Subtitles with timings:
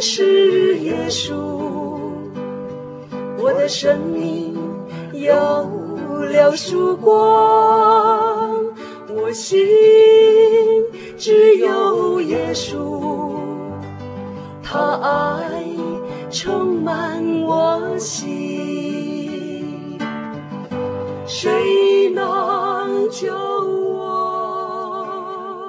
[0.00, 1.34] 是耶稣，
[3.36, 4.56] 我的生命
[5.12, 5.34] 有
[6.24, 7.12] 了曙光，
[9.08, 9.58] 我心
[11.18, 13.36] 只有耶稣，
[14.62, 15.60] 他爱
[16.30, 19.98] 充满我心，
[21.26, 24.08] 谁能救我？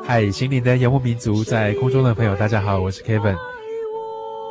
[0.05, 3.35] 嗨，心灵的游牧民族，在空中的朋友，大家好，我是 Kevin。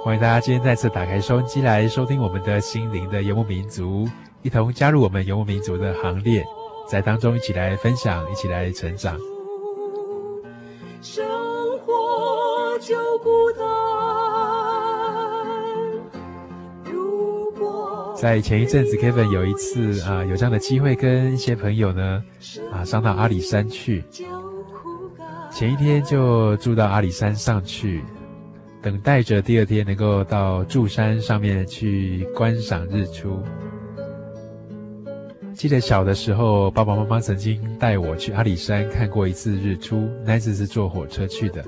[0.02, 4.08] 欢迎大家今天再次打开收音机来收听我们的心灵的游牧民族，
[4.40, 6.42] 一同加入我们游牧民族的行列，
[6.88, 9.18] 在当中一起来分享，一起来成长。
[11.02, 11.22] 生
[11.80, 13.28] 活就孤
[13.58, 13.66] 单，
[16.90, 22.24] 如果在前一阵子，Kevin 有一次啊，有这样的机会跟一些朋友呢
[22.72, 24.02] 啊，上到阿里山去。
[25.50, 28.02] 前一天就住到阿里山上去，
[28.82, 33.42] 等待着第二天能够到柱山上面去观赏日出。
[35.54, 41.62] 记得小的时候，爸爸妈妈曾经带我去阿里山看过一次日出，那次是坐火车去的。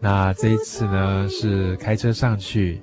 [0.00, 2.80] 那这一次呢，是开车上去，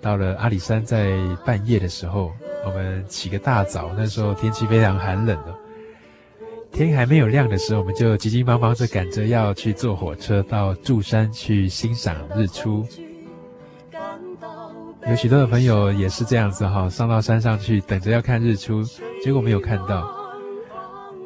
[0.00, 2.32] 到了阿里山，在半夜的时候，
[2.64, 5.54] 我们起个大早，那时候天气非常寒冷的。
[6.86, 12.86] 天还没有亮的时候，我们就急急忙忙地赶着要去坐火车到柱山去欣赏日出。
[15.08, 18.82] 有许多的朋友也是这样子哈，上到山上去等着要看日出，
[19.22, 20.08] 结果没有看到。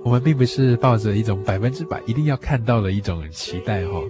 [0.03, 4.01] 我们并不是抱着一种百分之百一定要看到的一种期待哈，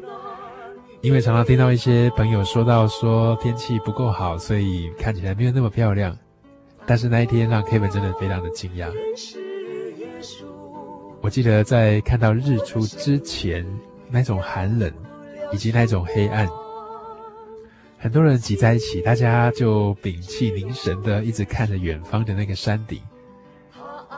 [1.00, 6.16] 因为常常听到一些朋友说到说天气不够好，所以看起来没有那么漂亮。
[6.86, 8.88] 但是那一天让 Kevin 真的非常的惊讶。
[11.22, 13.64] 我记得在看到日出之前，
[14.10, 14.92] 那种寒冷，
[15.52, 16.48] 以及那种黑暗，
[17.96, 23.00] 很多人挤在一起，大家就屏气凝神的一直看着远方的那个山顶，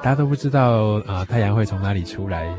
[0.02, 2.50] 大家都不知道啊、太阳会从哪里出来，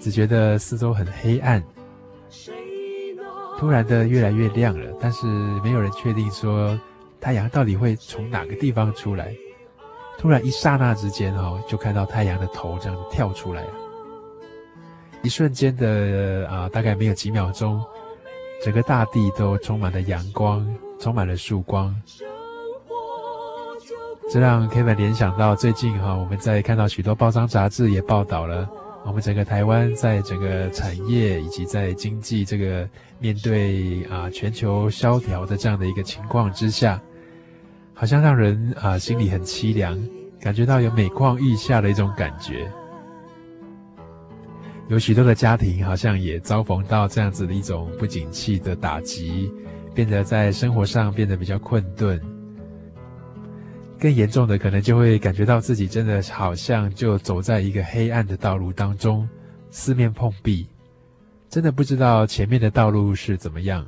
[0.00, 1.60] 只觉得四周很黑暗，
[3.58, 5.26] 突然的越来越亮了，但是
[5.64, 6.78] 没有人确定说
[7.20, 9.34] 太阳到底会从哪个地方出来。
[10.18, 13.70] 突然一刹那之间哦，就看到太阳的头这样子跳出来了。
[15.22, 17.82] 一瞬间的啊，大概没有几秒钟，
[18.64, 20.66] 整个大地都充满了阳光，
[20.98, 21.94] 充满了曙光。
[24.30, 28.68] 这让 Kevin 联想到最近哈，我们在看到许多报章杂志也报道了，
[29.04, 32.88] 我们整个台湾在整个产业以及在经济这个
[33.18, 37.00] 面对啊全球萧条的这样的一个情况之下。
[37.98, 39.98] 好像让人啊心里很凄凉，
[40.38, 42.70] 感觉到有每况愈下的一种感觉。
[44.88, 49.50] 有许多的家庭好像也遭逢到这样子的一种不景气的打击，
[49.94, 52.20] 变得在生活上变得比较困顿。
[53.98, 59.26] 更严重的，可能就会感觉到自己真的好像就走在一个黑暗的道路当中，
[59.70, 60.68] 四面碰壁，
[61.48, 63.86] 真的不知道前面的道路是怎么样。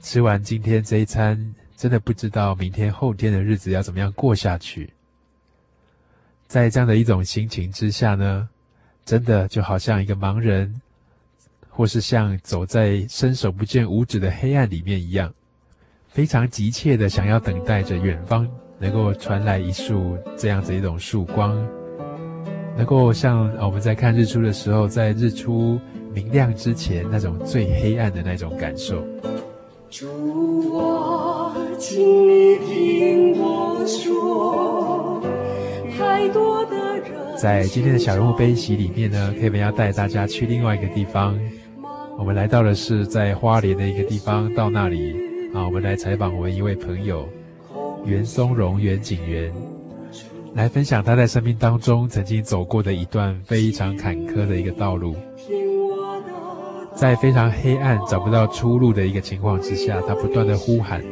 [0.00, 1.54] 吃完今天这一餐，
[1.84, 4.88] 真的不知道明天后天的日子要怎么样过下去。
[6.46, 8.48] 在这样的一种心情之下呢，
[9.04, 10.80] 真的就好像一个盲人，
[11.68, 15.30] 或是像走在伸手不见五指的黑暗里面一样，
[16.08, 18.48] 非常急切的想要等待着远方
[18.78, 21.54] 能够传来一束这样子一种曙光，
[22.78, 25.78] 能够像我们在看日出的时候，在日出
[26.14, 29.06] 明亮之前那种最黑暗的那种感受。
[31.86, 35.20] 请你听我说，
[37.36, 41.38] 在今天的小人物悲喜里面呢，Kevin 要带大家去另外一个地方。
[42.16, 45.14] 我们来到的是在花莲的一个地方，到那里
[45.52, 47.28] 啊，我们来采访我们一位朋友
[48.06, 49.52] 袁松荣袁景元，
[50.54, 55.14] 来分享他在生命当中曾经走过的一段非常坎坷的一个道路，
[56.94, 61.04] 在非常黑暗找不到出路的一个情况之下，他不断的呼喊。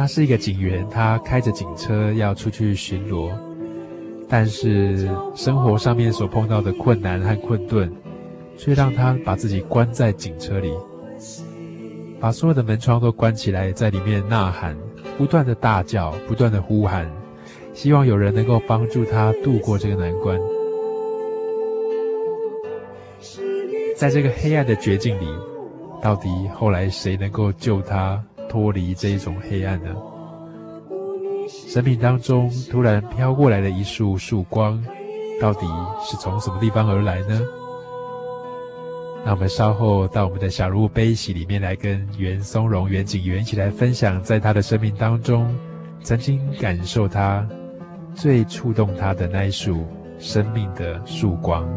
[0.00, 3.30] 他是一个警员，他开着警车要出去巡逻，
[4.26, 7.92] 但是生活上面所碰到的困难和困顿。
[8.56, 10.72] 却让他把自己关在警车里，
[12.18, 14.74] 把所有的门窗都关起来，在里面呐喊，
[15.18, 17.06] 不断的大叫，不断的呼喊，
[17.74, 20.38] 希望有人能够帮助他度过这个难关。
[23.96, 25.26] 在这个黑暗的绝境里，
[26.02, 29.94] 到底后来谁能够救他脱离这一种黑暗呢？
[31.48, 34.82] 生命当中突然飘过来的一束曙光，
[35.40, 35.66] 到底
[36.04, 37.40] 是从什么地方而来呢？
[39.24, 45.46] 那我们稍后到我们的小鹿悲喜里面来跟袁松荣袁景元一起来分享，在他的生命当中，
[46.02, 47.46] 曾经感受他
[48.14, 49.86] 最触动他的那一束
[50.18, 51.68] 生命的曙光。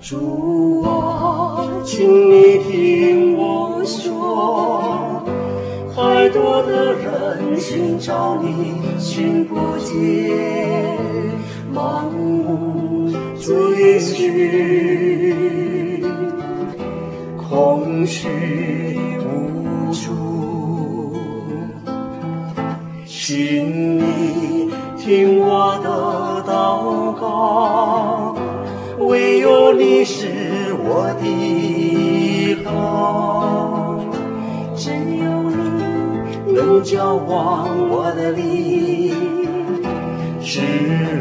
[0.00, 0.63] 主啊，
[1.96, 5.22] 请你听我说，
[5.94, 10.36] 太多的人寻找你，寻不见，
[11.72, 13.12] 盲目。
[13.38, 16.02] 追寻，
[17.36, 18.28] 空虚
[19.20, 21.14] 无助，
[23.06, 24.68] 请你
[24.98, 28.34] 听我的祷告，
[28.98, 30.43] 唯有你是
[30.86, 31.24] 我的
[32.64, 34.04] 好，
[34.76, 35.24] 只有
[36.46, 38.42] 你能交往我的灵，
[40.40, 40.60] 湿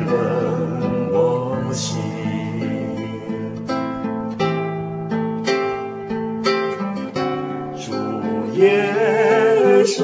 [0.06, 0.12] 润
[1.12, 1.16] 我
[1.72, 1.98] 心。
[7.78, 7.94] 主
[8.60, 8.64] 耶
[9.86, 10.04] 稣，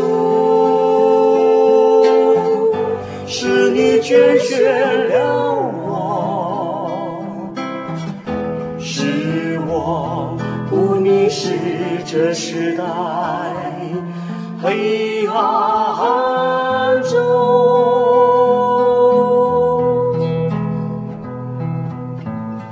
[3.28, 5.49] 是你拣选了
[12.12, 12.84] 这时代
[14.64, 17.14] 黑暗中，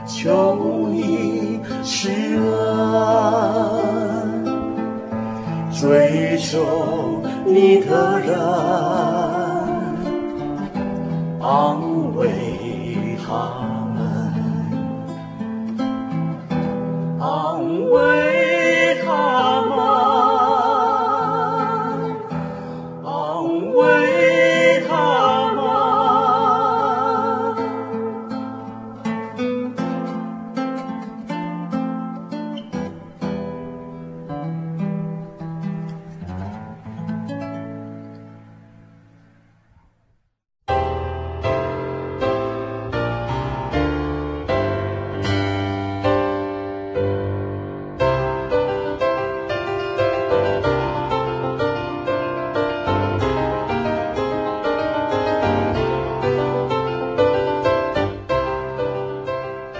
[0.07, 2.47] 求你施恩。
[5.71, 8.35] 追求你的人，
[11.39, 11.77] 安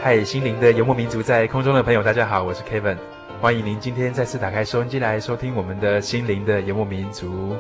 [0.08, 2.96] 嗨，心灵的游牧民族，在空中的朋友，大家好，我是 Kevin，
[3.42, 7.58] 欢迎您今天再次打开收音机来收听我们的心灵的游牧民族。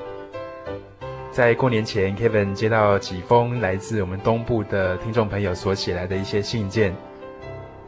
[1.29, 6.95] 在过年前，Kevin 接到几封来自我们东部的听众朋友所写来的一些信件，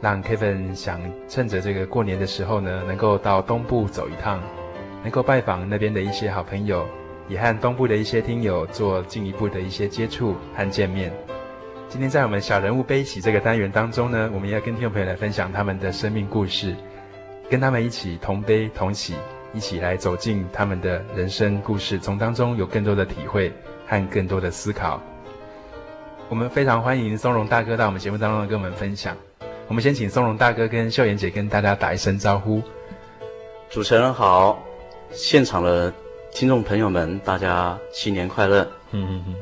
[0.01, 0.99] 让 Kevin 想
[1.29, 4.41] 趁着这个过年的时候呢，能够到东部走一趟，
[5.03, 6.85] 能够拜访那边的一些好朋友，
[7.29, 11.13] 也和东部的一些听友做进一步的一些接触和见面。
[11.89, 16.75] 今天在我们小人物悲喜这个单元当中呢，我们要跟听众朋友来分享他们的生命故事，
[17.49, 19.15] 跟他们一起同悲同喜，
[19.55, 23.51] 一起来走进他们的人生故事，从当中有更多的体会
[23.87, 25.01] 和更多的思考。
[26.29, 29.17] 我们非常欢迎松荣大哥到我们节目当中跟我们分享。
[29.67, 32.61] 我们先请松荣大哥跟秀妍姐跟大家打一声招呼。
[33.67, 34.63] 主持人好，
[35.09, 35.91] 现场的
[36.31, 38.61] 听众朋友们，大家新年快乐。
[38.91, 39.35] 嗯嗯嗯。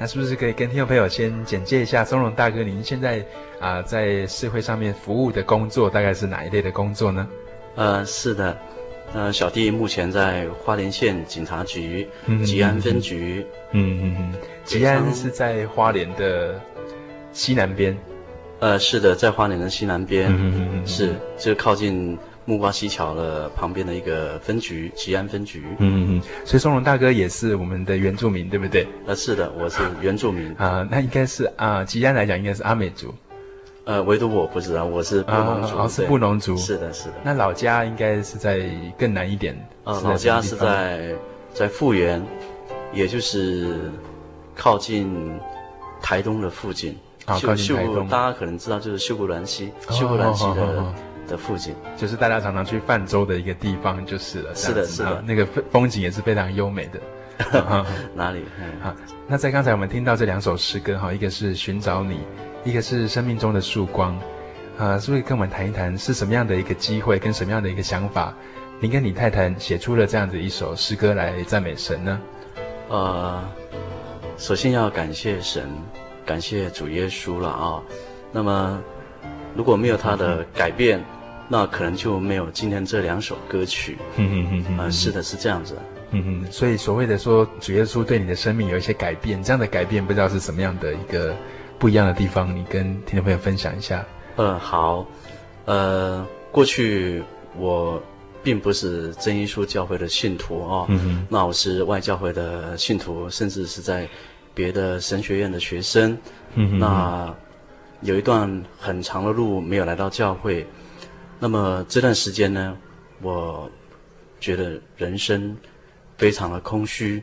[0.00, 2.62] 那是不是可以跟听众朋友先简介一下松荣大哥？
[2.62, 3.18] 您现在
[3.60, 7.28] 啊、呃、在社会上面服务的工作大概是哪一类的工作呢？
[7.74, 8.56] 呃，是的，
[9.12, 12.08] 呃，小弟目前在花莲县警察局
[12.46, 13.44] 吉安分局。
[13.72, 14.34] 嗯嗯嗯。
[14.64, 16.58] 吉安是在花莲的
[17.32, 17.94] 西南边。
[18.58, 20.32] 呃，是的，在花莲的西南边。
[20.32, 20.86] 嗯嗯嗯。
[20.86, 22.18] 是，就靠近。
[22.50, 25.62] 木瓜溪桥的旁边的一个分局，吉安分局。
[25.78, 28.88] 嗯嗯，所以松荣大哥也是我们的原住民，对不对？
[29.06, 30.52] 呃，是的，我是原住民。
[30.58, 33.14] 啊，那应该是啊，吉安来讲应该是阿美族。
[33.84, 35.76] 呃，唯独我不知道，我是布农族。
[35.78, 36.56] 哦，是布农族。
[36.56, 37.14] 是的，是的。
[37.22, 39.56] 那老家应该是在更南一点。
[39.84, 41.14] 呃，老家是在
[41.54, 42.20] 在富源，
[42.92, 43.78] 也就是
[44.56, 45.38] 靠近
[46.02, 46.98] 台东的附近。
[47.26, 48.08] 啊，靠近台东。
[48.08, 50.92] 大家可能知道，就是秀姑峦溪，秀姑峦溪的。
[51.30, 54.54] 的附近，就是大家常常去泛舟的一个地方，就是了。
[54.54, 57.00] 是的，是的，那个风景也是非常优美的。
[58.14, 58.44] 哪里？
[58.82, 58.94] 好，
[59.26, 62.20] 那在刚才我们听到这两首诗歌，哈，一个是寻找你，
[62.64, 64.14] 一个是生命中的曙光，
[64.76, 68.34] 啊，是不是跟我们谈一谈是什么样的一个机会，跟什么样的一个想法，
[68.78, 72.20] 您跟你太太写出了这样子一首诗歌来赞美神呢？
[72.90, 73.42] 呃，
[74.36, 75.66] 首先要感谢神，
[76.26, 77.80] 感谢主耶稣了啊。
[78.32, 78.78] 那么，
[79.56, 81.04] 如果没有他的改变，嗯
[81.52, 83.98] 那可能就没有今天这两首歌曲。
[84.16, 85.76] 嗯嗯嗯嗯，呃，是的，是这样子。
[86.12, 91.34] 嗯嗯，所以所谓的说主耶稣对你的生命有一些改变，这样的改变不知道是什么样的一个
[91.76, 94.06] 不一样的地方，你跟听众朋友分享一下。
[94.36, 95.04] 嗯，好。
[95.64, 97.22] 呃，过去
[97.56, 98.00] 我
[98.44, 100.86] 并不是真耶稣教会的信徒哦。
[100.88, 101.26] 嗯哼。
[101.28, 104.08] 那我是外教会的信徒，甚至是在
[104.54, 106.16] 别的神学院的学生。
[106.54, 106.78] 嗯哼。
[106.78, 107.34] 那
[108.02, 110.64] 有一段很长的路没有来到教会。
[111.42, 112.76] 那么这段时间呢，
[113.22, 113.68] 我
[114.38, 115.56] 觉得人生
[116.18, 117.22] 非常的空虚。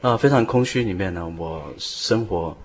[0.00, 2.56] 那非常空虚里面呢，我生活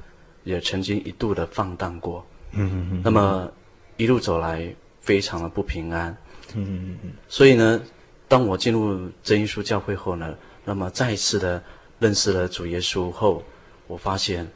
[0.46, 2.26] 也曾经一度的放荡过。
[2.54, 3.02] 嗯嗯嗯。
[3.04, 3.52] 那么
[3.98, 6.16] 一路走来，非常的不平安。
[6.56, 7.12] 嗯嗯嗯。
[7.28, 7.82] 所以呢，
[8.30, 11.62] 当我进入真耶稣教会后呢，那么再一次的
[12.00, 13.44] 认识了主耶稣后，
[13.88, 14.48] 我发现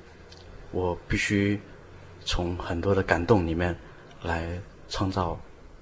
[0.72, 1.60] 我必须
[2.24, 3.78] 从很多的感动里面
[4.24, 4.58] 来
[4.88, 5.38] 创造。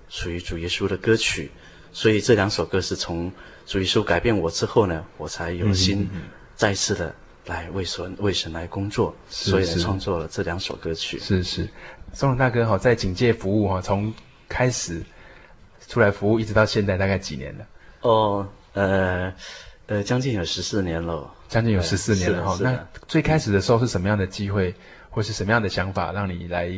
[0.09, 1.51] 属于主耶稣的歌曲，
[1.93, 3.31] 所以这两首歌是从
[3.65, 6.09] 主耶稣改变我之后呢，我才有心
[6.55, 7.13] 再次的
[7.45, 11.19] 来为神为神来工作，所以来创作了这两首歌曲。
[11.19, 11.69] 是是，
[12.13, 14.13] 松荣大哥哈，在警戒服务哈，从
[14.47, 15.01] 开始
[15.87, 17.67] 出来服务一直到现在，大概几年了？
[18.01, 19.33] 哦，呃
[19.85, 22.57] 呃，将近有十四年了，将近有十四年了哈。
[22.61, 24.73] 那最开始的时候是什么样的机会，
[25.09, 26.71] 或是什么样的想法，让你来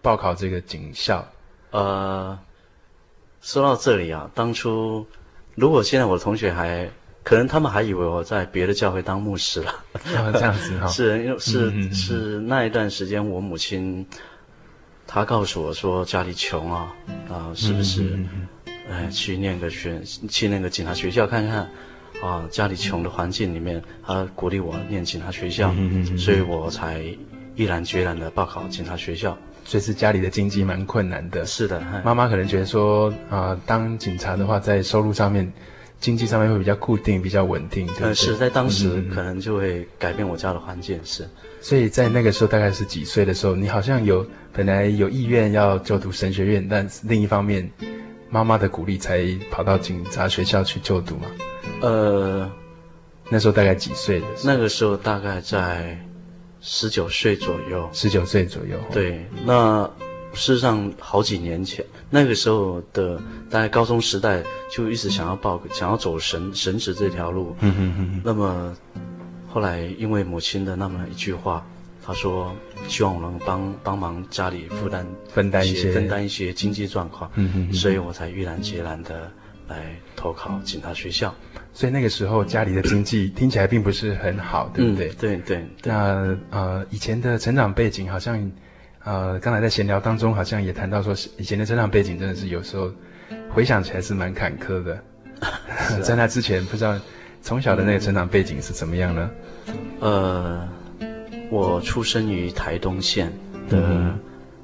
[0.00, 1.26] 报考这个警校？
[1.70, 2.38] 呃。
[3.40, 5.06] 说到这里啊，当初
[5.54, 6.88] 如果现在我的同学还
[7.22, 9.70] 可能，他们还以为我在别的教会当牧师了。
[9.92, 14.06] 啊、这样子哈、 哦，是因为是、嗯、是那一段时间，我母亲
[15.06, 16.94] 她告诉我说家里穷啊，
[17.28, 18.18] 啊，是不是？
[18.90, 21.68] 哎，去念个学，去那个警察学校看看
[22.22, 25.74] 啊，家里穷的环境里面，她鼓励我念警察学校，
[26.16, 27.04] 所以我才
[27.54, 29.36] 毅然决然的报考警察学校。
[29.68, 31.78] 所以是家里的经济蛮困难的，是的。
[32.02, 35.52] 妈妈可能觉得说，啊、呃，当警察的话，在收入上面、
[36.00, 37.86] 经济上面会比较固定、比较稳定？
[38.14, 41.28] 是在当时可能就会改变我家的环境，是。
[41.60, 47.70] 所以在那个时候，大概是几岁的时候，你好像有本来有意愿要就读神学院，但另一方面，
[48.30, 51.26] 妈妈的鼓励才跑到警察学校去就读嘛？
[51.82, 52.50] 呃，
[53.28, 54.54] 那时候大概几岁的时候？
[54.54, 56.02] 那个时候大概在。
[56.60, 58.76] 十九岁左右，十九岁左右。
[58.92, 59.88] 对，那
[60.34, 67.56] 事实上好几年前，那个时候的大概高中时代，就一直想要报，想要走神神职这条路。
[67.60, 68.22] 嗯嗯嗯。
[68.24, 68.76] 那么
[69.48, 71.66] 后来因为母亲的那么一句话，
[72.04, 72.54] 她说
[72.88, 77.30] 希望我能帮帮忙家里负担分担一些分担一些经济状况。
[77.34, 77.72] 嗯哼哼。
[77.72, 79.30] 所以我才毅然决然的
[79.66, 81.34] 来投考警察学校。
[81.72, 85.08] 所以那个时候家里的经济听起来并不是很好，对不对？
[85.08, 85.66] 嗯、对对。
[85.84, 88.50] 那呃，以前的成长背景好像，
[89.04, 92.90] 呃，刚才在闲聊当中好像也谈到说，以前的成长背景真的是有时候
[93.50, 94.94] 回想起来是蛮坎坷的。
[95.40, 95.48] 啊、
[96.02, 96.98] 在那之前，不知道
[97.40, 99.30] 从小的那个成长背景是怎么样呢？
[100.00, 100.68] 呃，
[101.50, 103.32] 我出生于台东县
[103.68, 104.12] 的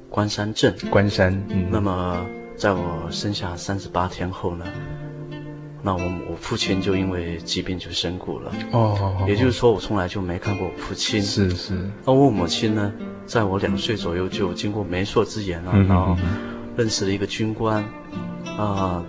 [0.09, 0.75] 关山镇。
[0.89, 1.33] 关山。
[1.49, 1.69] 嗯。
[1.71, 2.25] 那么
[2.57, 4.65] 在我生下三十八天后呢？
[5.85, 8.51] 那我我父亲就因为疾病就身故了。
[8.71, 11.21] 哦，哦，哦，也就是说我从来就没看过我父亲。
[11.21, 11.91] 是是。
[12.03, 12.91] 那我母亲呢，
[13.27, 16.17] 在我两岁左右就经过媒妁之言啊，嗯、然后
[16.75, 17.83] 认识了一个军官，
[18.57, 19.05] 啊、呃，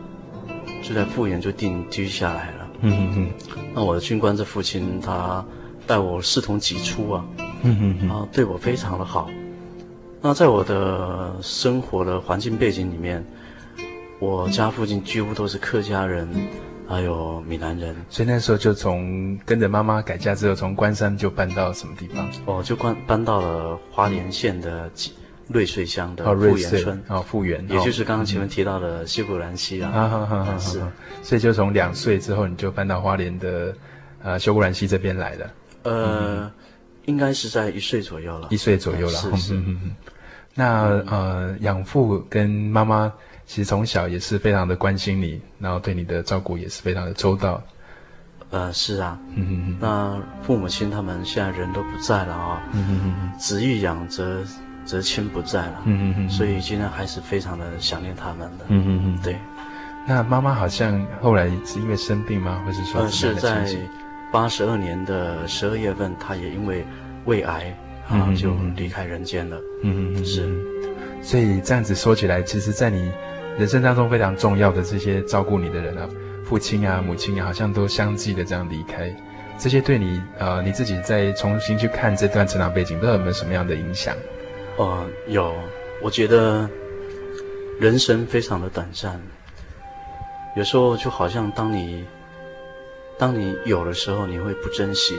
[0.82, 2.68] 就在复员就定居下来了。
[2.82, 3.30] 嗯嗯嗯。
[3.74, 5.42] 那我的军官这父亲他
[5.86, 7.24] 待我视同己出啊，
[7.62, 9.30] 嗯嗯嗯，啊，对我非常的好。
[10.20, 13.24] 那在我的生活的环境背景里面。
[14.18, 16.26] 我家附近几乎都是客家人，
[16.88, 22.26] 还有闽南人，所以那时候就从跟着妈妈改嫁之后，从关山就搬到什么地方？
[22.46, 24.90] 哦，就搬搬到了花莲县的
[25.48, 27.02] 瑞穗乡的富源村。
[27.08, 29.90] 哦，富源，也就是刚刚前面提到的西湖兰溪啊。
[29.90, 30.82] 哈哈哈，是。
[31.22, 33.74] 所以就从两岁之后，你就搬到花莲的
[34.22, 35.50] 呃秀姑兰溪这边来了。
[35.82, 36.50] 呃，
[37.04, 38.48] 应该是在一岁左右了。
[38.50, 39.12] 一岁左右了。
[39.12, 39.62] 是是。
[40.54, 43.12] 那呃，养父跟妈妈。
[43.46, 47.62] 其实从小也是非常的关心你，然后对你的照顾也是非常的周到。
[48.50, 54.40] 呃，是啊，嗯那父母亲他们现在人都不在了啊，嗯子欲养则
[54.84, 59.36] 则亲不在了，嗯哼哼，所以今天还是非常的想念他们的，嗯哼哼，对。
[60.06, 62.62] 那妈妈好像后来是因为生病吗？
[62.64, 63.00] 或是说？
[63.00, 63.66] 呃，是在
[64.32, 66.84] 八十二年的十二月份，她也因为
[67.24, 67.76] 胃癌
[68.08, 70.48] 啊就离开人间了，嗯嗯，是。
[71.20, 73.10] 所以这样子说起来，其实，在你。
[73.58, 76.08] 人生当中非常重要的这些照顾你的人啊，
[76.44, 79.14] 父亲啊、母亲啊，好像都相继的这样离开。
[79.58, 84.14] 这些对你，呃，你自己再重新去看这段成长背景，都有没有什么样的影响？
[84.76, 85.54] 哦、呃，有。
[86.02, 86.68] 我觉得
[87.80, 89.18] 人生非常的短暂，
[90.54, 92.04] 有时候就好像当你
[93.18, 95.14] 当你有的时候，你会不珍惜；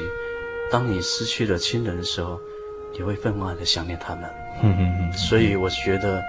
[0.71, 2.39] 当你失去了亲人的时候，
[2.93, 4.29] 你会分外的想念他们。
[4.61, 5.13] 嗯嗯嗯。
[5.13, 6.21] 所以我觉得，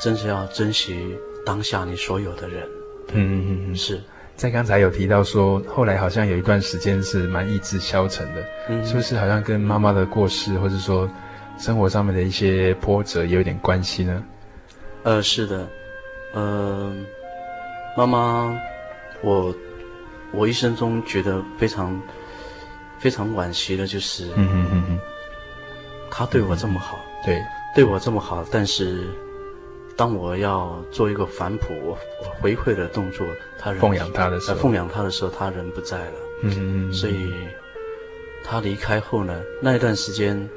[0.00, 1.16] 真是要珍惜。
[1.44, 2.66] 当下你所有的人，
[3.14, 4.00] 嗯嗯嗯，是。
[4.36, 11.10] 在刚才有提到说，后来好像有一段时间是蛮意志消沉的，嗯，是不是好像跟妈妈的过世，或者说
[11.58, 14.22] 生活上面的一些波折也有点关系呢？
[15.02, 15.66] 呃，是的，
[16.34, 16.94] 呃，
[17.96, 18.56] 妈妈，
[19.22, 19.52] 我
[20.32, 22.00] 我一生中觉得非常
[23.00, 25.00] 非常惋惜的就是，嗯嗯嗯嗯，
[26.10, 27.40] 她对我这么好，对，
[27.74, 29.04] 对我这么好，但是。
[29.98, 31.98] 当我要做一个反哺、我
[32.40, 33.26] 回馈的动作，
[33.58, 36.12] 他人奉养他的时候，奉养他的时候，他人不在了。
[36.44, 36.92] 嗯嗯嗯。
[36.92, 37.28] 所以，
[38.44, 40.48] 他离开后呢，那一段时间，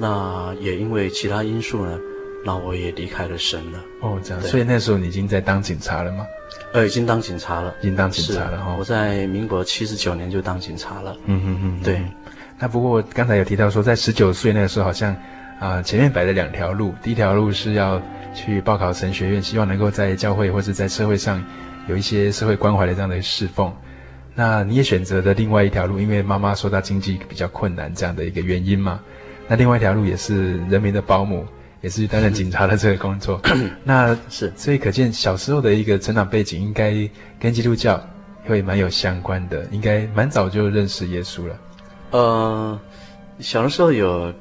[0.00, 1.96] 那也因为其他因素呢，
[2.44, 3.78] 那我也离开了神了。
[4.00, 4.42] 哦，这样。
[4.42, 6.26] 所以那时候你已经在当警察了吗？
[6.72, 8.74] 呃，已经当警察了，已经当警察了哈。
[8.76, 11.16] 我在民国七十九年就当警察了。
[11.26, 11.82] 嗯嗯嗯。
[11.84, 12.02] 对。
[12.58, 15.14] 那不过刚才有提到说，在十九岁那个时候，好像
[15.60, 18.02] 啊、呃，前面摆了两条路，第一条路是要。
[18.34, 21.44] 去报考神学院，希望能够在教会或是在社会上
[21.88, 23.72] 有一些社会关怀的这样的侍奉。
[24.34, 29.00] 那你也选择的另外一条路，因为妈妈说她经济比较困难这样的一个原因嘛。
[29.48, 31.44] 那另外一条路也是人民的保姆，
[31.80, 33.40] 也是担任警察的这个工作。
[33.82, 36.94] 那是，所以可见小时候的一个成长背景应该
[37.38, 38.00] 跟基督教
[38.46, 41.58] 会蛮有相关的，应该蛮早就认识耶稣了。
[42.12, 42.80] 呃，
[43.40, 44.32] 小的时候有。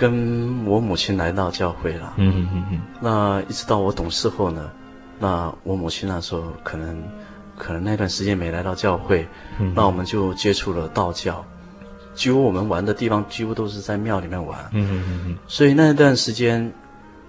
[0.00, 4.70] 跟我母亲来到教会了，嗯嗯嗯，那一直到我懂事后呢，
[5.18, 7.02] 那我母亲那时候可能，
[7.58, 11.44] 可能那段时间没来到教会，嗯，那我们就接触了道教，
[12.14, 16.72] 几乎我们玩的地方几乎都是在庙里面玩，嗯嗯嗯，所以那段时间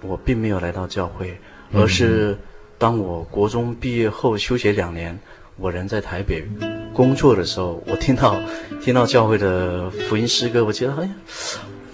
[0.00, 1.38] 我并没有来到教会，
[1.74, 2.38] 而是
[2.78, 5.20] 当我国中毕业后休学两年，
[5.58, 6.42] 我人在台北
[6.94, 8.40] 工作的时候，我听到
[8.82, 11.10] 听到教会的福音诗歌，我觉得哎呀。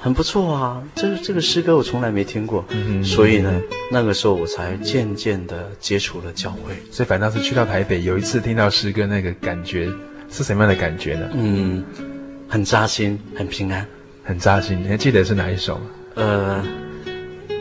[0.00, 6.74] 很不错啊，这个这个诗歌我从来没听过，嗯，所以呢，那个时候我才渐渐的接触了教会。
[6.90, 9.88] 所以反倒是去到台北，有一次听到诗歌，那个感觉
[10.30, 11.28] 是什么样的感觉呢？
[11.34, 11.84] 嗯，
[12.48, 13.84] 很扎心，很平安，
[14.22, 14.80] 很扎心。
[14.82, 15.84] 你还记得是哪一首吗？
[16.14, 16.64] 呃，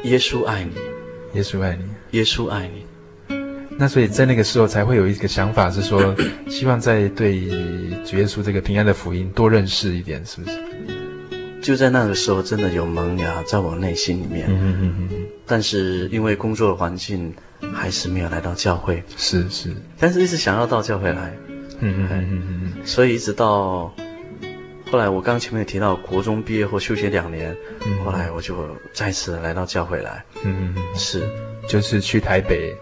[0.04, 0.72] 耶稣爱你，
[1.34, 2.86] 耶稣爱你，耶稣爱你。
[3.80, 6.16] 那所以在那个时候才会有一个想法，是说
[6.50, 7.48] 希望在对
[8.06, 10.67] 主耶稣这个平安的福音多认识一点，是不是？
[11.62, 14.48] 就在那个时候，真的有萌芽在我内心里面。
[14.50, 15.26] 嗯嗯嗯。
[15.46, 17.34] 但是因为工作的环境，
[17.74, 19.04] 还是没有来到教会。
[19.18, 19.76] 是是。
[19.98, 21.36] 但是一直想要到教会来。
[21.80, 22.86] 嗯嗯嗯嗯。
[22.86, 23.94] 所以一直到
[24.92, 28.56] 后来，我刚前面也提到国中毕业后休学两年，嗯，后来我就
[28.94, 30.24] 再次来到教会来。
[30.44, 30.84] 嗯嗯。
[30.96, 31.28] 是，
[31.68, 32.76] 就是去台北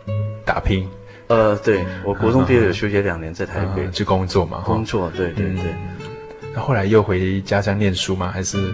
[0.46, 0.88] 打拼。
[1.28, 4.62] 呃，对，我国中毕业有休学两年，在台北去工作嘛。
[4.64, 5.74] 工作，对对对。
[6.04, 6.05] 那
[6.56, 8.32] 后来又回家乡念书吗？
[8.32, 8.74] 还是？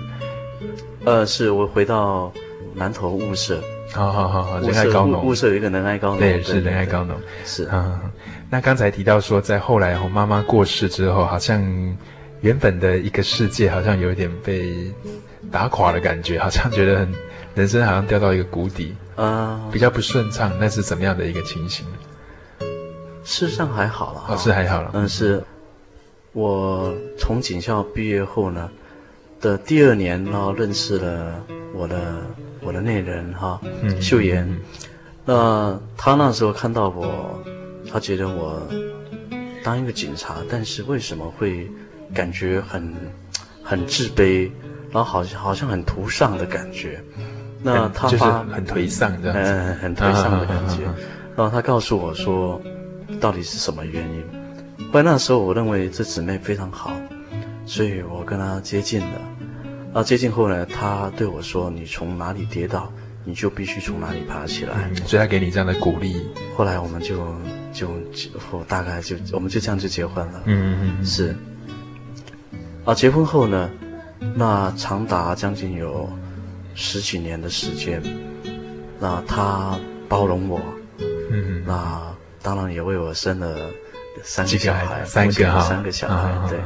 [1.03, 2.31] 呃，是我回到
[2.75, 3.59] 南投物社
[3.91, 7.99] 好好好好，仁爱高农，物社有一个仁爱高农，对，是仁爱高农，是啊。
[8.49, 11.61] 那刚才提到说，在后来我妈妈过世之后，好像
[12.41, 14.93] 原本的一个世界好像有一点被
[15.51, 17.13] 打垮的感觉，好像觉得很
[17.55, 20.51] 人生好像掉到一个谷底，啊，比较不顺畅。
[20.59, 21.85] 那是怎么样的一个情形？
[23.23, 24.91] 事实上还好了，哦，是还好了。
[24.93, 25.43] 嗯是，
[26.33, 28.69] 我从警校毕业后呢
[29.39, 32.25] 的第二年，然后认识了我的
[32.61, 34.47] 我的内人哈，嗯，秀妍。
[35.25, 37.41] 那他那时候看到我。
[37.91, 38.61] 他觉得我
[39.65, 41.69] 当一个警察，但是为什么会
[42.13, 42.95] 感觉很
[43.61, 44.49] 很自卑，
[44.91, 47.03] 然后好像好像很颓丧的感觉？
[47.61, 50.85] 那他发就是很颓丧这样子，嗯，很颓丧的感觉。
[50.85, 50.95] 啊、
[51.35, 52.61] 然后他告诉我说，
[53.19, 54.23] 到底是什么原因？
[54.91, 56.93] 后来那时候我认为这姊妹非常好，
[57.65, 59.21] 所以我跟她接近了。
[59.93, 62.91] 啊，接近后呢，她对我说：“你从哪里跌倒，
[63.25, 64.89] 你就必须从哪里爬起来。
[64.89, 66.15] 嗯”所以她给你这样的鼓励。
[66.55, 67.35] 后来我们就。
[67.73, 67.87] 就
[68.51, 70.41] 我大概就我们就这样就结婚了。
[70.43, 71.33] 嗯嗯嗯，是。
[72.83, 73.69] 啊，结婚后呢，
[74.35, 76.09] 那长达将近有
[76.75, 78.03] 十几年的时间，
[78.99, 80.59] 那她包容我，
[80.99, 83.55] 嗯，那当然也为我生了
[84.23, 86.49] 三个小孩，三个哈，三个小孩。
[86.49, 86.59] 对，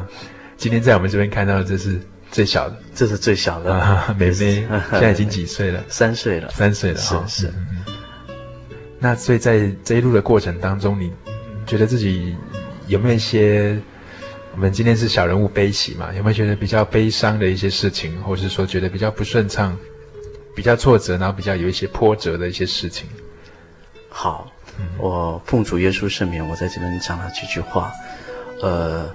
[0.58, 2.00] 今天在我们这边看到的这是
[2.32, 4.34] 最小的，这是最小的，妹妹
[4.92, 5.84] 现在已经几岁了？
[5.88, 7.54] 三岁了，三岁了，是是。
[9.00, 11.12] 那所以在这一路的过程当中，你
[11.66, 12.36] 觉得自己
[12.88, 13.78] 有没有一些？
[14.54, 16.14] 我们今天是小人物悲喜嘛？
[16.14, 19.78] 有没有觉得比较悲伤的一些事情，或者是说觉得比较不顺畅、
[20.56, 23.06] 比较挫折，然后比较有一些波折的一些事情？
[24.08, 24.52] 好，嗯、
[24.98, 27.92] 我奉主耶稣圣名，我在这边讲了几句话。
[28.62, 29.10] 呃，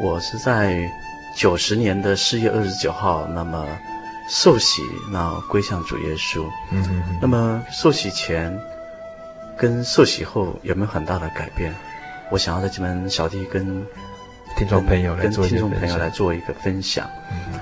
[0.00, 0.90] 我是在
[1.36, 3.66] 九十年的四月二十九号，那么。
[4.28, 6.48] 受洗，那归向主耶稣。
[6.70, 7.02] 嗯。
[7.20, 8.56] 那么受洗前
[9.58, 11.74] 跟受洗后有没有很大的改变？
[12.30, 13.84] 我想要在这边小弟跟
[14.56, 17.10] 听众朋友来做跟听众朋友来做一个分享。
[17.32, 17.60] 嗯。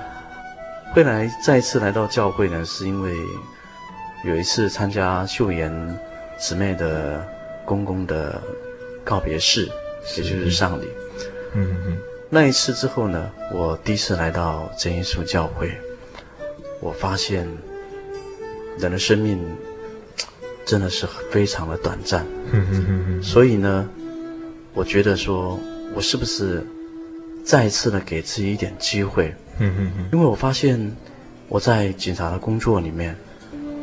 [0.93, 3.11] 会来再一次来到教会呢，是因为
[4.23, 5.71] 有一次参加秀妍
[6.41, 7.25] 姊妹的
[7.63, 8.41] 公公的
[9.03, 9.69] 告别式，
[10.17, 10.87] 也就是丧礼。
[11.53, 11.97] 嗯哼哼。
[12.29, 15.71] 那一次之后呢，我第一次来到真耶稣教会。
[16.79, 17.47] 我发现，
[18.79, 19.39] 人的生命
[20.65, 22.25] 真的是非常的短暂。
[23.21, 23.87] 所以呢，
[24.73, 25.59] 我觉得说，
[25.93, 26.65] 我是不是
[27.45, 29.35] 再一次的给自己一点机会？
[30.11, 30.95] 因为我发现
[31.49, 33.15] 我在警察的工作里面，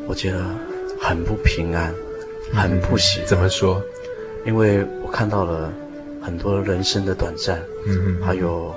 [0.09, 0.43] 我觉得
[1.01, 1.95] 很不平安，
[2.55, 3.27] 很不喜欢。
[3.27, 3.83] 怎么说？
[4.45, 5.73] 因为我看到了
[6.23, 8.75] 很多人生的短暂，嗯还有。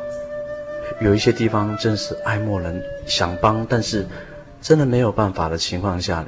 [1.00, 4.06] 有一些地方真是爱莫能想帮，但是
[4.62, 6.28] 真的没有办法的情况下呢，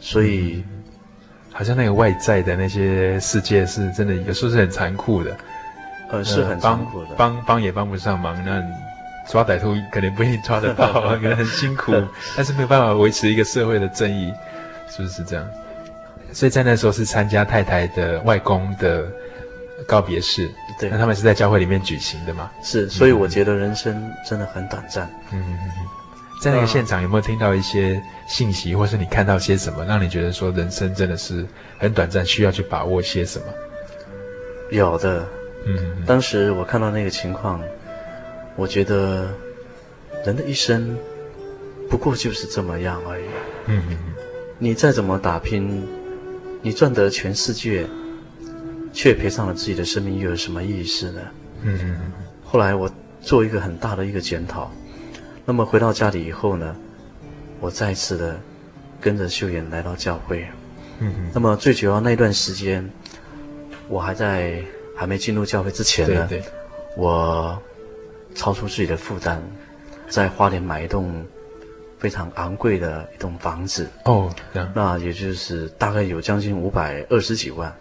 [0.00, 0.84] 所以、嗯、
[1.52, 5.34] 好像那个外在的那些世界是真的，有时候是很残酷的，
[6.10, 8.62] 呃，是很残酷的，帮帮也帮不上忙，那
[9.30, 11.92] 抓歹徒可能不一定抓得到， 可能很辛苦，
[12.36, 14.30] 但是没有办法维持一个社会的正义，
[14.90, 15.48] 是不是这样？
[16.32, 19.10] 所以在那时候是参加太太的外公的
[19.86, 20.50] 告别式。
[20.78, 22.50] 对，那他们是在教会里面举行的嘛？
[22.62, 25.10] 是，所以我觉得人生真的很短暂。
[25.32, 25.58] 嗯。
[26.42, 31.46] 在那个现场有没有听到一些信息，或是你看到些什么，让你觉得说人生真的是
[31.78, 33.46] 很短暂，需要去把握些什么？
[34.70, 35.26] 有的。
[35.64, 36.04] 嗯。
[36.04, 37.62] 当时我看到那个情况，
[38.54, 39.30] 我觉得
[40.26, 40.94] 人的一生
[41.88, 43.24] 不过就是这么样而已。
[43.68, 43.98] 嗯嗯。
[44.58, 45.88] 你再怎么打拼，
[46.66, 47.86] 你赚得全世界。
[48.92, 51.20] 却赔上了自己的生命，又有什么意思呢？
[52.42, 54.72] 后来我做一个很大的一个检讨，
[55.44, 56.74] 那么回到家里以后呢，
[57.60, 58.40] 我再次的
[58.98, 60.46] 跟着秀妍来到教会。
[61.34, 62.90] 那么最主要那段时间，
[63.86, 64.64] 我还在
[64.96, 66.46] 还没进入教会之前呢，对对，
[66.96, 67.60] 我
[68.34, 69.42] 超出自己的负担，
[70.08, 71.22] 在花莲买一栋
[71.98, 73.88] 非常昂贵的一栋房子。
[74.04, 74.34] 哦，
[74.74, 77.74] 那也就是大概有将近五百二十几万。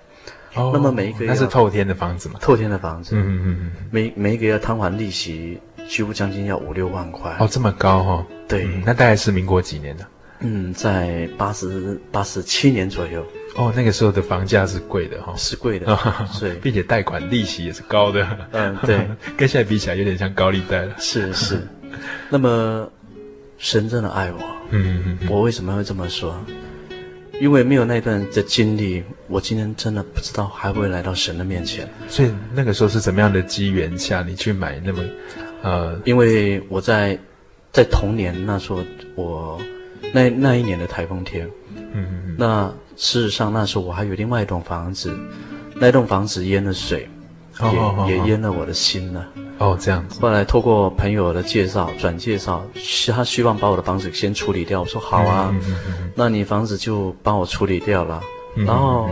[0.55, 2.39] 哦，那么每一个月那是透天的房子嘛？
[2.41, 7.35] 透天的房子，嗯嗯嗯，每每一个月摊还利息，几乎将近要五六万块。
[7.39, 8.25] 哦，这么高哈、哦？
[8.47, 10.05] 对、嗯，那大概是民国几年的？
[10.39, 13.25] 嗯，在八十八十七年左右。
[13.57, 15.85] 哦，那个时候的房价是贵的哈、哦，是贵的，
[16.39, 18.25] 对、哦， 并且贷款利息也是高的。
[18.51, 20.95] 嗯，对， 跟现在比起来有点像高利贷了。
[20.97, 21.67] 是是，
[22.29, 22.89] 那么
[23.65, 26.39] 神真的爱我，嗯嗯嗯，我为什么会这么说？
[27.41, 31.89] 因为没有那段的经历，我今天真的不知道还会来到神的面前。
[32.07, 35.03] 所以那个时候是怎么样的机缘下，你去买那么，
[35.63, 37.17] 呃，因为我在
[37.71, 38.83] 在童年那时候，
[39.15, 39.59] 我
[40.13, 41.49] 那那一年的台风天。
[41.75, 42.35] 嗯嗯。
[42.37, 45.11] 那事实上那时候我还有另外一栋房子，
[45.73, 47.09] 那栋房子淹了水，
[47.61, 49.25] 也、哦哦、也淹了我的心了。
[49.57, 50.19] 哦，这样子。
[50.19, 52.65] 后来透过朋友的介绍转介绍，
[53.13, 54.81] 他希望把我的房子先处理掉。
[54.81, 58.21] 我说好啊，嗯嗯嗯、那你房子就帮我处理掉了。
[58.57, 59.09] 嗯、然后，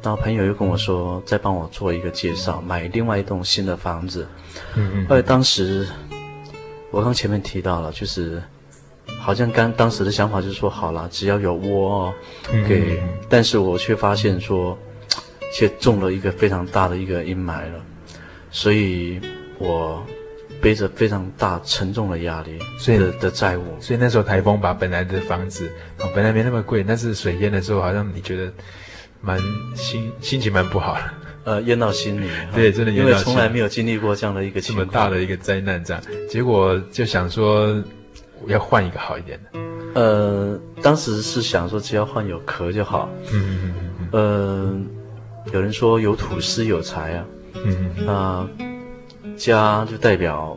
[0.00, 4.26] 然后朋友又跟我说，再帮我做一个介绍，买另外一栋新的房子。
[4.76, 5.06] 嗯嗯。
[5.08, 5.88] 后来当时，
[6.92, 8.40] 我刚前面提到了，就是
[9.18, 12.14] 好像刚当时的想法就是说，好了，只要有窝，
[12.68, 14.78] 给、嗯，但是我却发现说，
[15.52, 17.80] 却中了一个非常大的一个阴霾了，
[18.50, 19.20] 所以。
[19.58, 20.04] 我
[20.60, 28.52] 背着非常大沉重的压力，所以的的债务，所以那时候台风把本来的房子，哦，本来没那么贵，但是水淹的时候，好像你觉得
[29.20, 29.38] 蛮
[29.76, 31.02] 心心情蛮不好的，
[31.44, 37.80] 呃，淹到心里， 对，真的淹到心里，因为从来没有经历过这样的一个这么大的一个灾难，这样，结果就想说
[38.48, 39.60] 要换一个好一点的，
[40.00, 44.80] 呃，当时是想说只要换有壳就好，嗯嗯嗯嗯，呃，
[45.52, 47.24] 有人说有土司有财啊，
[47.54, 48.48] 嗯嗯啊。
[49.36, 50.56] 家就代表，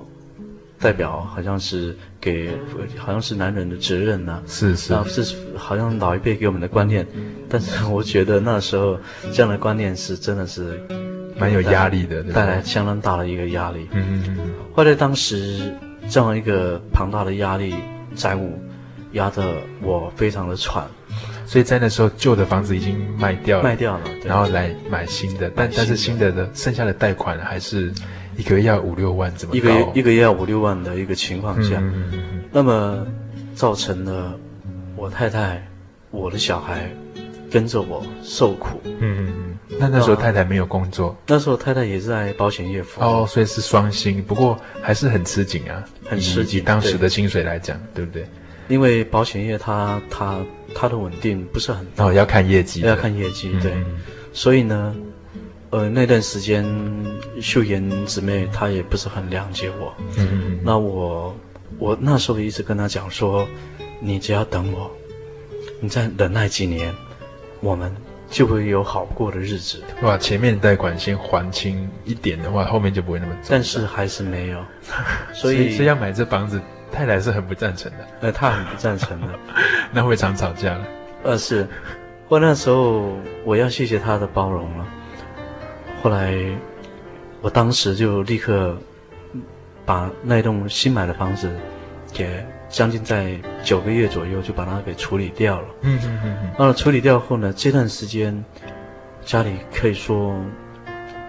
[0.80, 2.50] 代表好像是给，
[2.98, 4.44] 好像是男人的责任呐、啊。
[4.46, 7.08] 是是，是好像老一辈给我们的观念，
[7.50, 9.00] 但是我觉得那时候
[9.32, 10.80] 这样的观念是真的是
[11.38, 13.88] 蛮有压力的，带来相当大的一个压力。
[13.92, 14.54] 嗯嗯嗯。
[14.74, 15.74] 后来当时
[16.10, 17.74] 这样一个庞大的压力
[18.14, 18.60] 债务
[19.14, 20.86] 压得我非常的喘，
[21.46, 27.94] 所以在那时候旧的房子已经卖掉了，卖掉了，然后来买新的，但但是新的的剩下的贷款还是。
[28.38, 29.58] 一个月要五六万，这么高？
[29.58, 33.08] 一个月一个月要五六万的一个情况下，嗯、那么
[33.54, 34.38] 造成了
[34.98, 35.66] 我太太、
[36.12, 36.92] 我的小孩
[37.50, 38.82] 跟着我受苦。
[38.84, 39.78] 嗯嗯嗯。
[39.80, 41.16] 那那时候太太没有工作？
[41.28, 43.04] 那时候太太也是在保险业服务。
[43.06, 46.60] 哦，所以是双薪，不过还是很吃紧啊，很吃紧。
[46.60, 48.28] 以当时的薪水来讲，对，对不对？
[48.68, 50.40] 因为保险业它它
[50.76, 52.06] 它的稳定不是很大。
[52.06, 52.82] 哦，要看业绩。
[52.82, 53.72] 要看业绩，对。
[53.72, 53.86] 嗯、
[54.32, 54.96] 所以呢。
[55.72, 56.64] 呃，那段时间，
[57.42, 59.94] 秀妍姊妹她也不是很谅解我。
[60.16, 60.60] 嗯嗯嗯。
[60.64, 61.36] 那我，
[61.78, 63.46] 我那时候一直跟她讲说，
[64.00, 64.90] 你只要等我，
[65.82, 66.94] 你再忍耐几年，
[67.60, 67.94] 我们
[68.30, 69.84] 就会有好过的日子。
[70.02, 73.36] 哇，前面贷款先还清一点的话，后面就不会那么。
[73.50, 74.64] 但是还是没有，
[75.34, 76.62] 所以所以要买这房子，
[76.96, 77.98] 太太是很不赞成的。
[78.22, 79.28] 呃，她很不赞成的，
[79.92, 80.86] 那会常吵架了。
[81.24, 81.68] 呃，是，
[82.30, 84.86] 我那时候我要谢谢她的包容了。
[86.02, 86.34] 后来，
[87.42, 88.78] 我当时就立刻
[89.86, 91.52] 把那栋新买的房子，
[92.14, 95.68] 给将近在九个月左右就把它给处理掉了。
[95.82, 96.52] 嗯嗯嗯。
[96.58, 98.44] 那处理掉后呢，这段时间
[99.24, 100.36] 家里可以说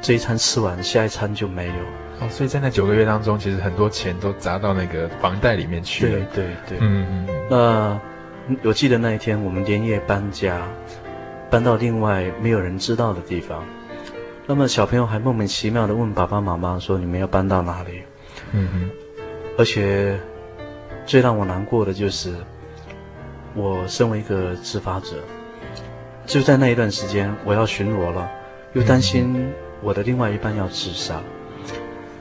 [0.01, 1.75] 这一餐吃完，下一餐就没有。
[2.21, 6.13] 哦，所以在那九个月当中，其实很多钱都砸到那个房贷里面去了。
[6.35, 6.79] 对对对。
[6.81, 7.47] 嗯嗯嗯。
[7.51, 8.01] 那
[8.63, 10.67] 我记得那一天，我们连夜搬家，
[11.51, 13.63] 搬到另外没有人知道的地方。
[14.47, 18.03] 那么小朋友还莫名其妙的问爸爸妈妈说：“你们要搬到哪里？”
[18.53, 18.91] 嗯哼。
[19.59, 20.19] 而且
[21.05, 22.35] 最让我难过的就是，
[23.55, 25.17] 我身为一个执法者，
[26.25, 28.31] 就在那一段时间，我要巡逻了，
[28.73, 29.53] 又担心
[29.83, 31.21] 我的另外一半要自杀，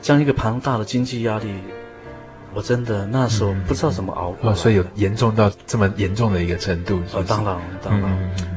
[0.02, 1.52] 这样一个庞大的经济压力，
[2.54, 4.50] 我真的那时候不知道怎么熬过。
[4.50, 7.00] 哦，所以有严重到这么严重的一个程度？
[7.12, 8.10] 哦，当然，当然。
[8.38, 8.52] 嗯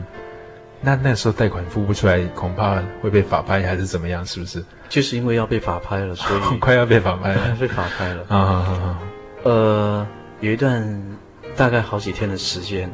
[0.82, 4.25] 那那时候贷款付不出来，恐怕会被法拍还是怎么样？
[4.25, 4.63] 是不是？
[4.88, 8.23] 就是因为要被法拍了，所以 快要被法拍了， 被法拍了。
[8.32, 8.99] 啊啊啊！
[9.43, 10.08] 呃，
[10.39, 11.17] 有一段
[11.54, 12.89] 大概好几天的时间，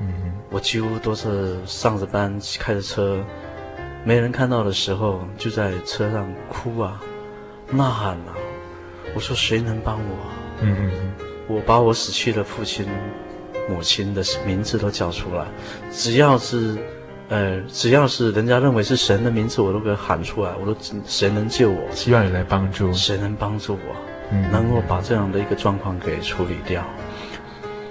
[0.00, 3.18] 嗯，我几乎都是上着班，开着车，
[4.04, 6.98] 没人看到的时候，就在车上哭啊，
[7.70, 8.34] 呐喊啊。
[9.14, 10.30] 我说谁能帮我？
[10.60, 11.12] 嗯嗯嗯，
[11.46, 12.86] 我把我死去的父亲、
[13.68, 15.46] 母亲的名字都叫出来，
[15.92, 16.76] 只要是。
[17.30, 20.50] 呃，只要是人家认为是神的名字，我都给喊出来。
[20.58, 21.78] 我都谁能救我？
[21.90, 22.90] 希望你来帮助。
[22.94, 23.94] 谁能帮助我？
[24.32, 26.82] 嗯，能够把这样的一个状况给处理掉。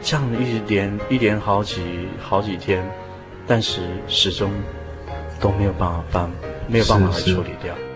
[0.01, 2.83] 这样一连一连好几好几天，
[3.45, 4.51] 但是始终
[5.39, 6.31] 都没有办法办，
[6.67, 7.75] 没有办法来处理掉。
[7.75, 7.86] 那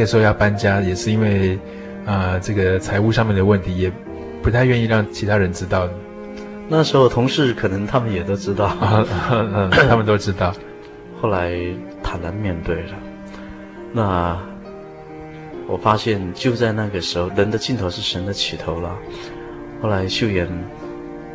[0.00, 1.54] 个时候要搬家，也是因为
[2.04, 3.92] 啊、呃，这个财务上面的问题，也
[4.42, 5.88] 不太愿意让其他人知道。
[6.68, 8.68] 那时候同事可能他们也都知道，
[9.70, 10.54] 他们都知道。
[11.20, 11.52] 后来
[12.02, 12.94] 坦然面对了。
[13.92, 14.38] 那
[15.66, 18.96] 我发现就在那个时候，人的尽头是神的起头了。
[19.82, 20.48] 后来秀妍，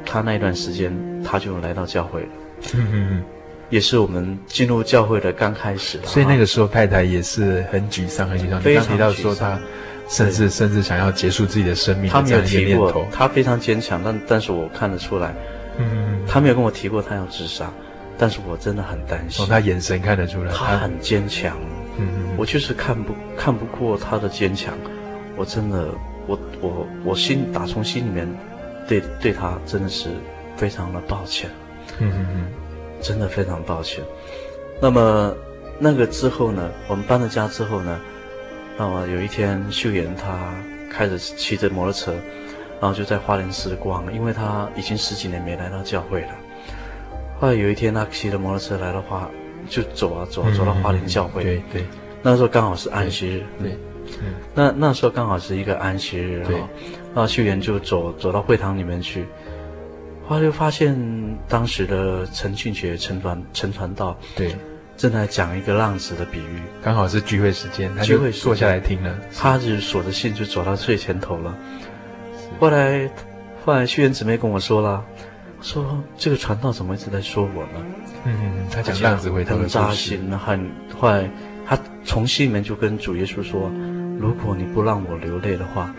[0.05, 0.91] 她那一段时间
[1.23, 2.27] 她就来到教会了。
[3.69, 8.61] 也是我们进入教会的刚开始，所以那个时候太太也是很沮丧，很沮丧。
[8.61, 9.59] 非常提到说他
[10.07, 15.33] 甚至甚至想要结束自己的生命，她没有提过，她非常坚强，但但是我看得出来，
[15.77, 17.71] 嗯，他没有跟我提过她要自杀，
[18.17, 19.29] 但是我真的很担心。
[19.31, 21.57] 从他眼神看得出来，她很坚强，
[21.97, 22.07] 嗯。
[22.07, 24.73] 嗯，我就是看不看不过她的坚强，
[25.35, 25.87] 我真的，
[26.27, 28.27] 我我我心打从心里面
[28.87, 30.09] 对对她真的是
[30.55, 31.49] 非常的抱歉，
[31.99, 32.45] 嗯嗯嗯。
[33.05, 34.03] 真的非常抱歉。
[34.81, 35.31] 那么，
[35.77, 36.71] 那个之后呢？
[36.87, 38.01] 我们搬了家之后呢？
[38.79, 40.51] 那么有一天，秀妍她
[40.91, 42.11] 开着骑着摩托车，
[42.81, 46.29] 然后就在花莲时光，因为她已经十几年没来到教会了。
[47.39, 49.29] 后来有一天，她骑着摩托车来的话，
[49.69, 51.43] 就走啊走啊，走到花莲教会。
[51.43, 51.81] 对、嗯、对。
[51.83, 51.87] 对
[52.23, 53.43] 那时候刚好是安息日。
[53.61, 53.69] 对。
[53.69, 53.77] 对
[54.21, 54.33] 嗯。
[54.55, 56.43] 那那时候刚好是一个安息日。
[56.47, 56.57] 对。
[56.57, 59.27] 然后秀妍就走走到会堂里面去。
[60.27, 60.97] 后来就发现，
[61.47, 64.55] 当时的陈俊杰陈传陈传道对，
[64.97, 69.15] 正在讲一个浪子的比喻，刚好是聚会时间，他就会坐下来听了。
[69.37, 71.55] 他就锁着信就走到最前头了。
[72.59, 73.07] 后来，
[73.63, 75.05] 后来秀妍姊妹跟我说了，
[75.61, 77.85] 说这个传道怎么一直在说我呢？
[78.23, 81.29] 嗯，他讲浪子回头很扎心，很后来
[81.67, 83.69] 他从心里面就跟主耶稣说，
[84.19, 85.93] 如果你不让我流泪的话，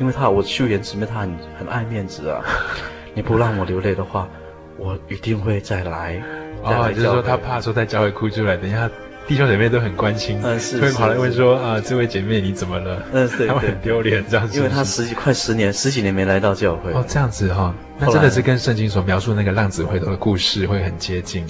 [0.00, 2.42] 因为他我秀妍姊妹她很很爱面子啊。
[3.18, 4.28] 你不让我流泪的话，
[4.76, 6.22] 我一定会再来。
[6.62, 8.88] 哦，就是说他怕说在教会哭出来，等一下
[9.26, 13.02] 弟兄姐妹都很关心，嗯，是，会跑来问说啊，这位姐妹你怎么了？
[13.12, 14.56] 嗯，对，他们很丢脸这样子。
[14.56, 16.92] 因为他十几快十年十几年没来到教会。
[16.92, 21.44] 哦，这样子哈，那真的是跟圣经所描述那个浪子回头的故事会很接近，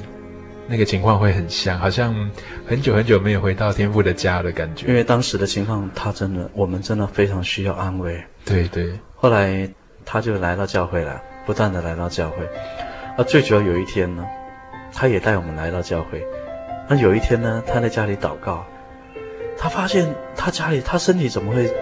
[0.67, 2.15] 那个情况会很像，好像
[2.67, 4.87] 很久很久没有回到天父的家的感觉。
[4.87, 8.19] 因为当时的情况，他真的我们真的非常需要安慰。
[8.43, 8.91] 对对。
[9.17, 9.69] 后来
[10.07, 11.21] 他就来到教会了。
[11.49, 12.47] 不断的来到教会，
[13.17, 14.23] 而最主要有一天呢，
[14.93, 16.23] 他也带我们来到教会。
[16.87, 18.63] 那有一天呢，他在家里祷告，
[19.57, 20.07] 他发现
[20.37, 21.73] 他家里他身体怎么会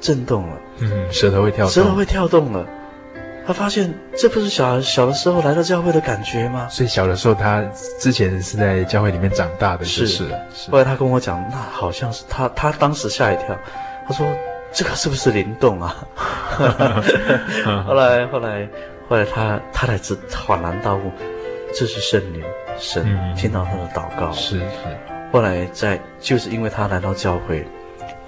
[0.00, 0.56] 震动了？
[0.80, 2.66] 嗯，舌头会跳动，舌头会跳动了。
[3.46, 6.66] 他发现这不是小小的时候来到教会的感觉吗？
[6.68, 7.62] 所以小的时候他
[8.00, 10.08] 之前是在教会里面长大的，是。
[10.08, 10.24] 是
[10.72, 13.56] 后来他跟我讲，那好像是他，他当时吓一跳，
[14.08, 14.26] 他说。
[14.72, 15.96] 这个是不是灵动啊？
[17.86, 18.68] 后来，后来，
[19.08, 21.10] 后来他，他他才知恍然大悟，
[21.74, 22.42] 这是圣灵，
[22.78, 23.04] 神
[23.36, 24.30] 听到他的祷告。
[24.32, 24.64] 是是。
[25.32, 27.64] 后来在就是因为他来到教会，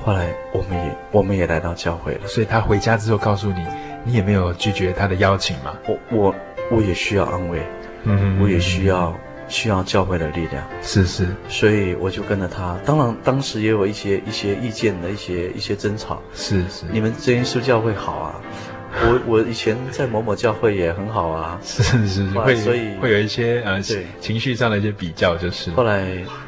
[0.03, 2.27] 后来我们也我们也来到教会了。
[2.27, 3.65] 所以他回家之后告诉你，
[4.05, 5.77] 你也没有拒绝他的邀请吗？
[5.87, 6.35] 我我
[6.71, 7.63] 我也需要安慰，
[8.05, 9.15] 嗯，我也需要。
[9.51, 12.79] 需要教会的力量，是是，所以我就跟着他。
[12.87, 16.23] 当然，当时也有一些一些意见的一些一些争吵。
[16.33, 18.41] 是是，你们真耶稣教会好啊，
[19.03, 21.61] 我我以前在某某教会也很好啊。
[21.63, 25.71] 是是是，会所以会有一些呃对情绪上的一些比较，就是。
[25.73, 26.07] 后来，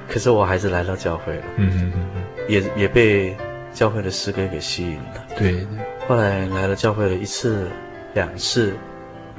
[0.08, 1.42] 可是我还是来到教会了。
[1.56, 3.36] 嗯嗯嗯嗯，也也被
[3.74, 5.26] 教会的诗歌给吸引了。
[5.36, 5.66] 对。
[6.06, 7.66] 后来来了教会了一次
[8.14, 8.74] 两次，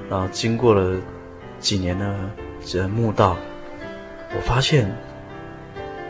[0.10, 0.98] 然后经过了
[1.60, 2.30] 几年呢，
[2.66, 3.38] 这慕道。
[4.36, 4.90] 我发现，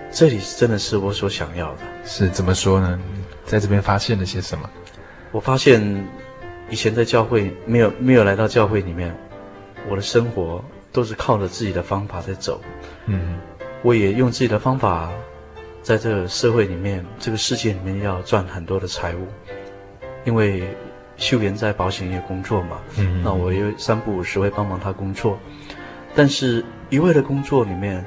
[0.09, 1.79] 这里是真的是我所想要的。
[2.05, 2.99] 是怎么说呢？
[3.45, 4.69] 在这边发现了些什么？
[5.31, 6.07] 我发现，
[6.69, 9.13] 以前在教会没有没有来到教会里面，
[9.89, 10.63] 我的生活
[10.93, 12.61] 都是靠着自己的方法在走。
[13.07, 13.37] 嗯，
[13.81, 15.11] 我也用自己的方法，
[15.81, 19.27] 在这个社会里面，这个世界里面要赚很多的财物。
[20.23, 20.63] 因为
[21.17, 25.37] 秀妍在保险业工作嘛，嗯，那我又三不五时会帮忙她工作，
[26.15, 26.63] 但是。
[26.93, 28.05] 一味的工作里面，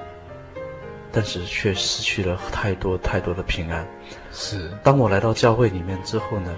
[1.11, 3.85] 但是却失去了太多太多的平安。
[4.31, 6.55] 是，当我来到教会里面之后呢，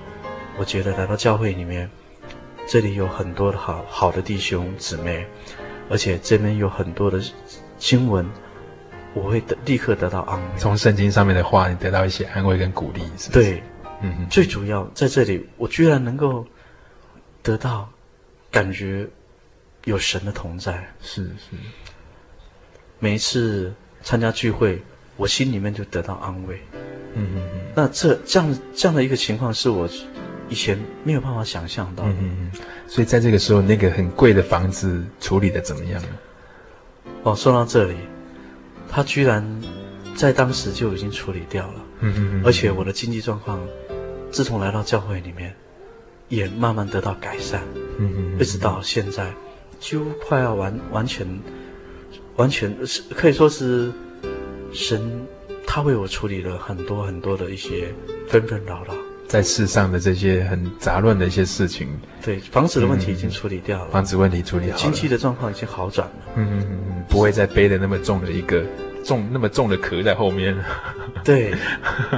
[0.58, 1.90] 我觉得来到教会里面，
[2.66, 5.26] 这里有很多的好好的弟兄姊妹，
[5.88, 7.18] 而且这边有很多的
[7.78, 8.28] 经文，
[9.14, 10.58] 我会得立刻得到安慰。
[10.58, 13.42] 从圣经上面的话，你得到一些安慰跟鼓励，是不是？
[13.42, 13.62] 对，
[14.02, 16.46] 嗯哼，最主要在这里，我居然能够
[17.42, 17.88] 得到
[18.50, 19.08] 感觉
[19.86, 20.86] 有神的同在。
[21.00, 21.56] 是是。
[22.98, 23.72] 每一次
[24.02, 24.82] 参加聚会，
[25.16, 26.60] 我心里面就得到安慰。
[27.14, 27.60] 嗯嗯嗯。
[27.74, 29.88] 那这这样这样的一个情况，是我
[30.48, 32.10] 以前没有办法想象到的。
[32.10, 32.52] 嗯嗯。
[32.86, 36.08] 所以在这个时候，那个很贵的房子处理的怎么样呢？
[37.22, 37.94] 哦，说到这里，
[38.88, 39.44] 他居然
[40.16, 41.74] 在当时就已经处理掉了。
[42.00, 42.42] 嗯嗯嗯。
[42.44, 43.60] 而且我的经济状况，
[44.30, 45.54] 自从来到教会里面，
[46.28, 47.62] 也慢慢得到改善。
[47.98, 48.40] 嗯嗯。
[48.40, 49.32] 一直到现在，
[49.80, 51.26] 几乎快要完完全，
[52.38, 53.92] 完全是可以说是
[54.72, 55.00] 神，
[55.66, 57.92] 他为我处理了很多很多的一些
[58.28, 58.94] 纷纷扰扰。
[59.26, 61.86] 在世上的这些很杂乱的一些事情，
[62.24, 68.64] 对房子的问题已经处理掉了，嗯、房子问题处理好了，经济的状况已经好转了，嗯嗯嗯，不会再背的那么重的一个
[69.04, 70.56] 重那么重的壳在后面。
[71.24, 71.52] 对，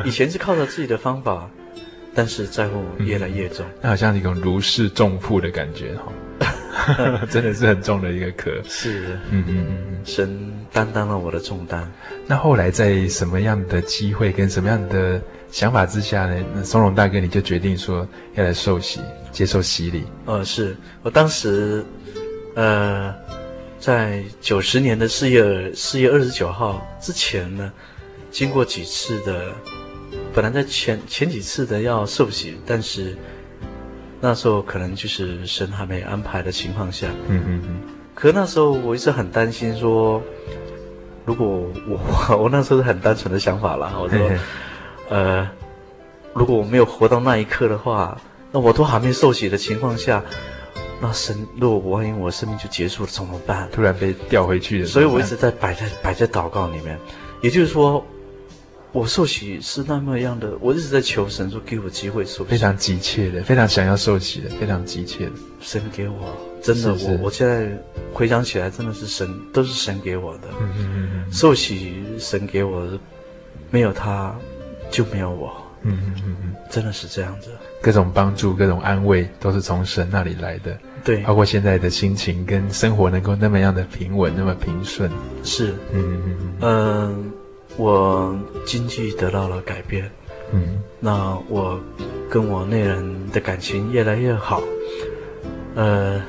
[0.05, 1.51] 以前是靠着自己的方法，
[2.15, 6.13] 但是债务越来越重，那、嗯、好像一种如释重负的感觉哈，
[7.31, 8.51] 真的是很重的一个壳。
[8.69, 11.91] 是，嗯嗯嗯，神担当了我的重担。
[12.27, 15.21] 那后来在什么样的机会跟什么样的？
[15.53, 19.01] 想法之下呢，那松荣大哥你就决定说要来受洗，
[19.33, 20.05] 接受洗礼。
[20.25, 21.85] 呃，是我当时，
[22.55, 23.13] 呃，
[23.81, 27.73] 在九十年的四月四月二十九号之前呢，
[28.31, 29.53] 经过几次的，
[30.33, 33.19] 本来在前前几次的要受洗，但是
[34.21, 37.81] 那时候可能就是神还没安排的情况下，嗯嗯嗯。
[38.15, 40.23] 可那时候我一直很担心说，
[41.25, 41.47] 如果
[41.89, 41.99] 我
[42.37, 44.19] 我那时候是很单纯的想法啦，我说。
[44.19, 44.39] 嘿嘿
[45.09, 45.49] 呃，
[46.35, 48.17] 如果我没有活到那一刻的话，
[48.53, 50.23] 那我都还没受洗的情况下，
[51.01, 53.69] 那神，如果我万一我生命就结束了怎么办？
[53.73, 54.87] 突然被调回去了。
[54.87, 56.97] 所以我一直在摆在摆在祷告里面，
[57.43, 58.07] 也就是说，
[58.93, 62.51] 我受洗是那么样的，我一直在求神说给我机会受洗。
[62.51, 65.33] 非常急切的，非常想要受洗的，非常急切的。
[65.61, 67.71] 神给我，真的，是是我我现在
[68.13, 70.49] 回想起来，真的是神，都是神给我的。
[70.61, 71.33] 嗯嗯嗯嗯。
[71.33, 72.99] 受洗神给我的，
[73.71, 74.35] 没有他。
[74.91, 77.51] 就没有我，嗯嗯嗯嗯，真的是这样子。
[77.81, 80.77] 各种帮助、各种安慰，都是从神那里来的。
[81.05, 85.09] 对，包括现在的心情跟生活能够那么样的平稳、那么平顺。
[85.45, 87.33] 是，嗯嗯嗯嗯，
[87.81, 90.11] 我经济得到了改变，
[90.53, 91.81] 嗯，那我
[92.29, 94.63] 跟我内人的感情越来越好，
[95.75, 96.23] 呃，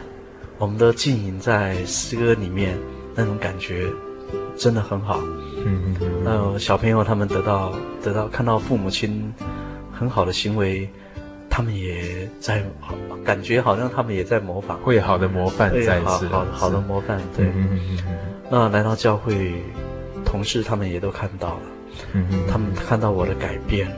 [0.58, 2.78] 我们的浸淫在诗歌里面
[3.14, 3.88] 那种感觉。
[4.56, 5.20] 真的很好，
[5.66, 9.34] 嗯嗯嗯，小朋友他们得到得到看到父母亲
[9.92, 10.88] 很好的行为，
[11.50, 12.64] 他们也在
[13.26, 18.18] 感觉好像他们也在模仿，会好的模范在好好好的模范，对，嗯嗯嗯嗯。
[18.50, 19.52] 那来到教会，
[20.32, 21.62] 同事他们也都看到了，
[22.14, 23.92] 嗯嗯，他们看到我的改变，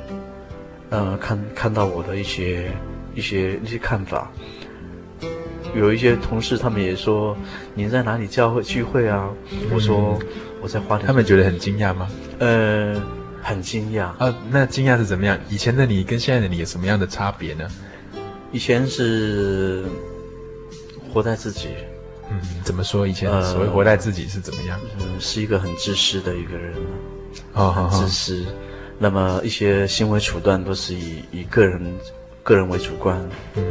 [0.89, 2.71] 呃，看看到我的一些
[3.13, 4.31] 一些一些看法。
[5.75, 7.37] 有一些同事，他们也说
[7.75, 9.29] 你在哪里教会聚会啊？
[9.51, 10.19] 嗯、我说
[10.59, 11.05] 我在花莲。
[11.05, 12.07] 他们觉得很惊讶吗？
[12.39, 12.99] 呃，
[13.43, 14.05] 很惊讶。
[14.17, 15.37] 啊，那惊讶是怎么样？
[15.49, 17.67] 以前的你跟现在的你有什么样的差别呢？
[18.51, 19.83] 以前是
[21.13, 21.69] 活在自己。
[22.33, 23.07] 嗯，怎么说？
[23.07, 24.79] 以前所谓活在自己是怎么样？
[24.99, 26.73] 嗯，是一个很自私的一个人。
[27.53, 28.43] 哦，很自私。
[28.45, 28.47] 哦、
[28.97, 31.81] 那么一些行为处断都是以以个人
[32.43, 33.21] 个人为主观。
[33.55, 33.63] 嗯。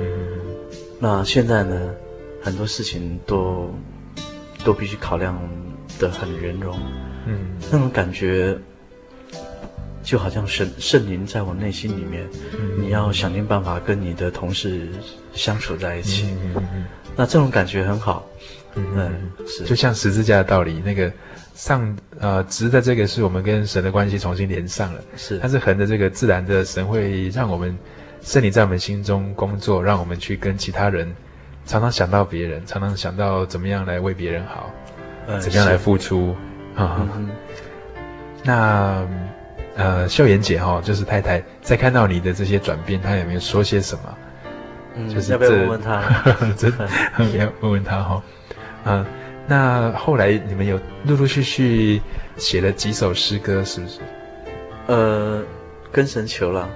[0.98, 1.90] 那现在呢，
[2.40, 3.74] 很多事情都
[4.64, 5.36] 都必须考量
[5.98, 6.78] 的很圆融，
[7.26, 8.56] 嗯，那种感觉
[10.04, 14.88] 就好像圣圣灵在我内心里面，嗯，你要想尽办法跟你的同事
[15.32, 16.84] 相处在一起，嗯，嗯，嗯，
[17.16, 18.26] 那这种感觉很好，
[18.74, 21.12] 嗯，嗯，是就像十字架的道理，那个
[21.54, 27.76] 上呃直的这个是我们跟神的关系重新连上了，是，但是横的这个自然的神会让我们。
[28.24, 31.12] 圣灵在我们心中工作，让我们去跟其他人
[31.66, 34.70] 常常想到别人，常常想到怎么样来为别人好，
[35.26, 36.32] 呃、怎么样来付出
[36.76, 36.98] 啊？
[37.00, 37.30] 嗯嗯、
[38.44, 39.08] 那
[39.74, 44.18] 呃，秀妍姐哈、哦，就是太太，在看到你的这些转变，她有没有说些什么？
[44.94, 46.02] 嗯，就是要不要问问他？
[46.56, 46.88] 真的，
[47.38, 48.22] 要问问他哈、哦。
[48.84, 49.06] 嗯、呃，
[49.46, 52.00] 那后来你们有陆陆续续
[52.36, 54.00] 写了几首诗歌，是不是？
[54.88, 55.42] 呃，
[55.90, 56.68] 跟神求了。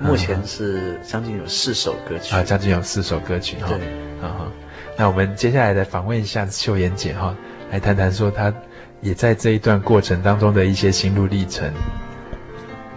[0.00, 3.68] 目前是将近有四首歌曲啊，将近有四首歌曲哈。
[3.68, 4.50] 对，啊
[4.96, 7.34] 那我们接下来来访问一下秀妍姐哈，
[7.70, 8.52] 来谈谈说她
[9.00, 11.72] 也在这一段过程当中的一些心路历程。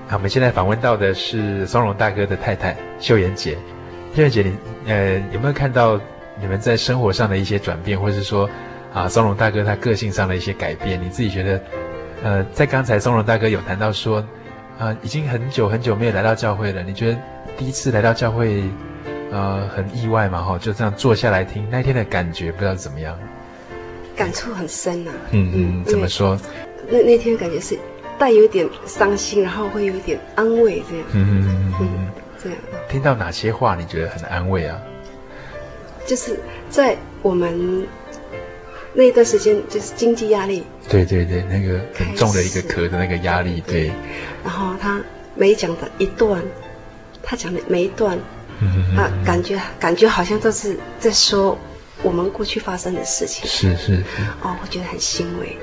[0.09, 3.57] 那我们现在访问到的是松荣大哥的太太秀妍姐。
[4.17, 5.99] 秀妍姐，你呃有没有看到
[6.41, 8.49] 你们在生活上的一些转变，或是说
[8.91, 10.99] 啊松荣大哥他个性上的一些改变？
[10.99, 11.61] 你自己觉得，
[12.23, 14.25] 呃，在刚才松荣大哥有谈到说。
[14.79, 16.83] 啊，已经很久很久没有来到教会了。
[16.83, 17.17] 你觉得
[17.57, 18.61] 第一次来到教会，
[19.31, 20.39] 呃，很意外嘛？
[20.39, 23.17] 哈，就这样坐下来听那天的感觉，不知道怎么样？
[24.15, 25.17] 感触很深呐、啊。
[25.31, 26.39] 嗯嗯，怎么说？
[26.87, 27.75] 那那天感觉是
[28.19, 31.05] 带有点伤心，然后会有一点安慰，这样。
[31.13, 32.57] 嗯嗯嗯嗯，这样。
[32.89, 34.79] 听到哪些话你觉得很安慰啊？
[36.05, 36.39] 就是
[36.69, 37.85] 在我们
[38.93, 40.63] 那一段时间就是经济压力。
[40.87, 43.87] 对对对，那个很重的一个壳的那个压力，对。
[43.87, 43.91] 对
[44.43, 45.01] 然后他
[45.35, 46.41] 每讲的一段，
[47.21, 48.17] 他讲的每一段，
[48.61, 51.57] 嗯、他感觉感觉好像都是在说
[52.01, 53.45] 我们过去发生的事情。
[53.45, 54.03] 是是是。
[54.41, 55.57] 哦，我觉得很欣慰。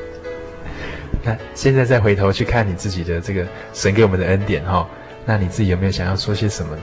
[1.25, 4.87] 那现在再回头去看你自己的这个神给我们的恩典哈、哦，
[5.27, 6.83] 那你自己有没有想要说些什么呢？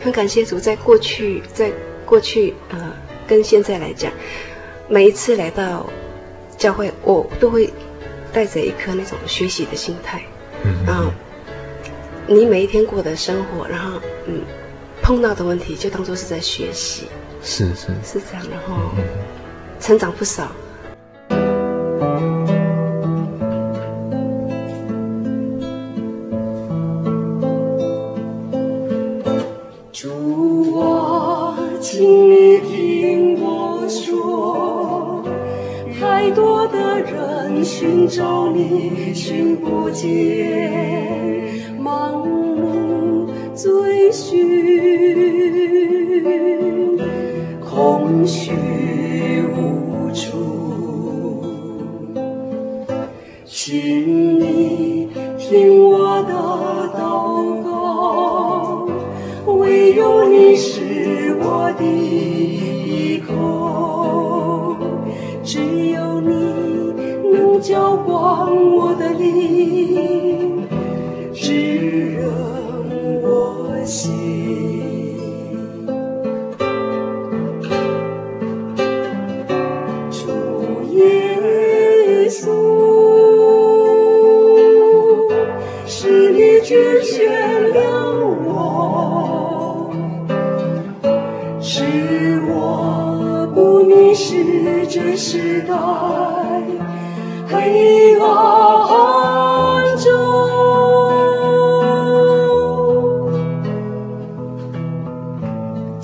[0.00, 1.72] 很感谢主，在过去，在
[2.04, 2.92] 过去呃，
[3.26, 4.12] 跟现在来讲，
[4.88, 5.88] 每一次来到
[6.58, 7.72] 教会，我都会
[8.32, 10.20] 带着一颗那种学习的心态。
[10.64, 11.10] 嗯，然后
[12.26, 14.42] 你每一天过的生活，然后嗯，
[15.00, 17.08] 碰到的问题就当做是在学习。
[17.42, 18.90] 是是是这样，然后
[19.80, 20.50] 成长不少。
[38.14, 40.73] 找你，寻不见，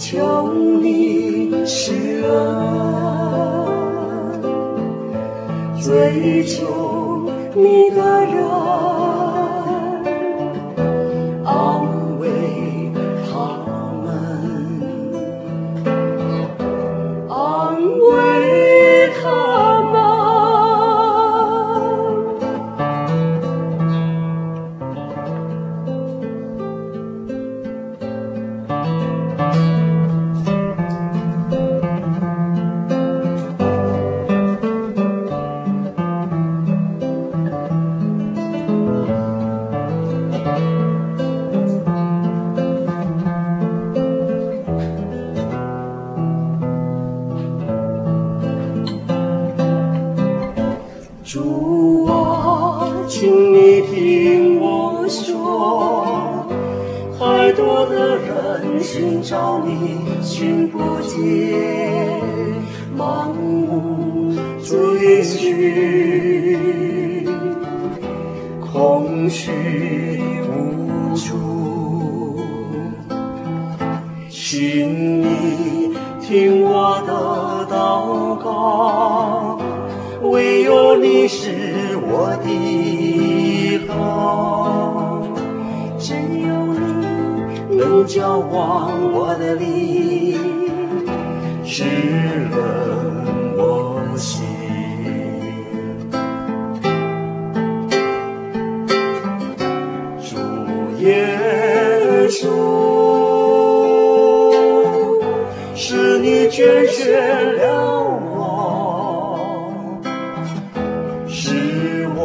[0.01, 1.93] 求你施
[2.23, 2.33] 恩，
[5.79, 9.00] 最求你的人。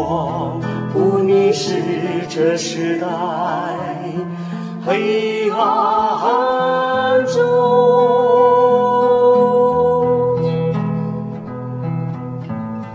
[0.08, 0.62] 光，
[0.94, 1.82] 不凝视
[2.30, 3.08] 这时代
[4.86, 7.42] 黑暗中。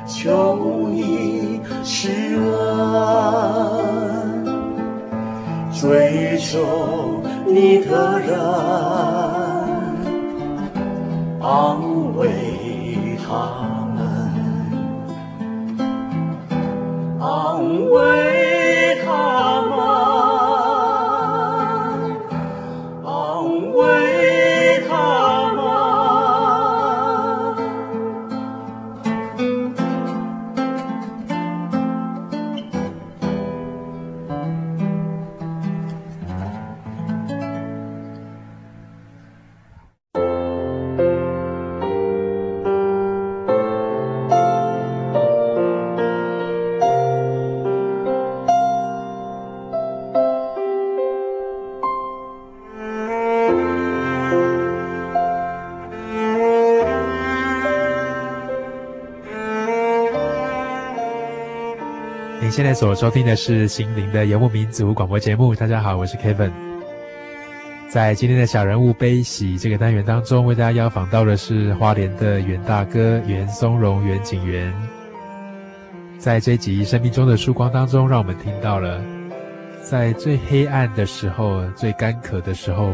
[0.06, 2.38] 求你施
[3.16, 4.44] 恩，
[5.72, 6.58] 追求
[7.46, 8.38] 你的人。
[62.70, 65.52] 在所收听的是《心灵的游牧民族》广播节目。
[65.56, 66.52] 大家好，我是 Kevin。
[67.88, 74.72] 在今天的小人物悲喜这个单元当中，为大家邀访到的是花莲的袁大哥袁松荣袁景元。
[76.16, 79.02] 在这集《生命中的曙光》当中，让我们听到了，
[79.82, 82.92] 在最黑暗的时候、最干渴的时候，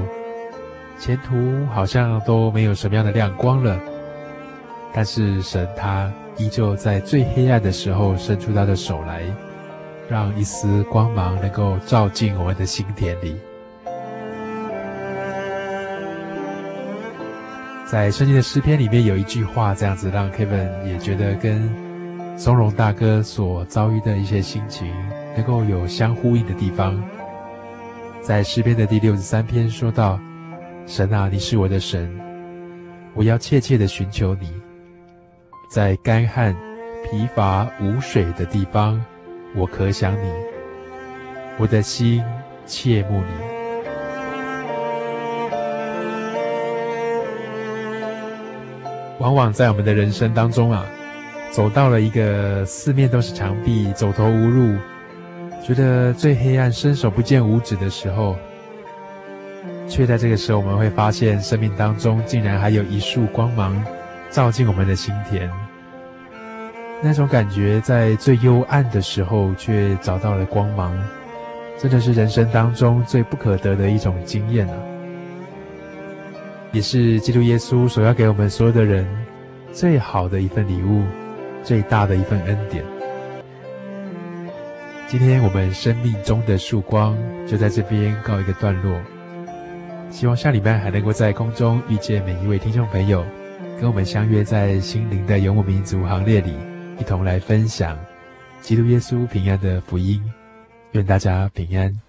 [0.99, 3.79] 前途好像都没有什么样的亮光了。
[4.95, 9.22] 但是神他依旧在最黑暗的时候伸出他的手来，
[10.09, 13.37] 让一丝光芒能够照进我们的心田里。
[17.85, 21.69] 在圣经的诗篇里面有一句话，这样子让 Kevin 也觉得跟
[22.37, 24.93] 松荣大哥所遭遇的一些心情
[25.37, 27.03] 能够有相呼应的地方。
[28.21, 30.19] 在诗篇的第六十三篇说道
[30.85, 32.13] ：“神啊，你是我的神，
[33.15, 34.53] 我要切切的寻求你。”
[35.71, 36.55] 在干旱、
[37.05, 39.01] 疲乏、无水的地方，
[39.57, 40.31] 我可想你，
[41.59, 42.23] 我的心
[42.67, 43.27] 切慕你。
[49.19, 50.85] 往往在我们的人生当中啊，
[51.51, 54.77] 走到了一个四面都是墙壁、走投无路，
[55.67, 58.37] 觉得最黑暗、伸手不见五指的时候，
[59.89, 63.83] 却在这个时候，我们会发现生命当中竟然还有一束光芒。
[64.29, 65.49] 照进我们的心田，
[67.03, 70.97] 那种感觉在最幽暗的时候却找到了光芒，
[71.79, 74.75] 真的是人生当中最不可得的一种经验啊！
[76.73, 79.07] 也是基督耶稣所要给我们所有的人
[79.73, 81.03] 最好的一份礼物，
[81.63, 82.85] 最大的一份恩典。
[85.07, 87.17] 今天我们生命中的曙光
[87.47, 89.01] 就在这边告一个段落，
[90.11, 93.25] 希望下礼拜还能够在空中遇见每一位听众朋友。
[93.79, 96.55] 跟我们相约在心灵的游牧民族行列里，
[96.99, 97.99] 一同来分享
[98.61, 100.23] 基督耶稣平安的福音。
[100.93, 102.06] 愿大家平安。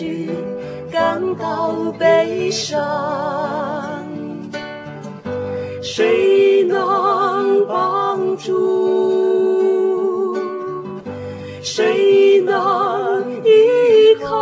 [0.00, 0.30] 去，
[0.90, 2.80] 感到悲伤，
[5.82, 10.38] 谁能帮助？
[11.62, 14.38] 谁能依靠？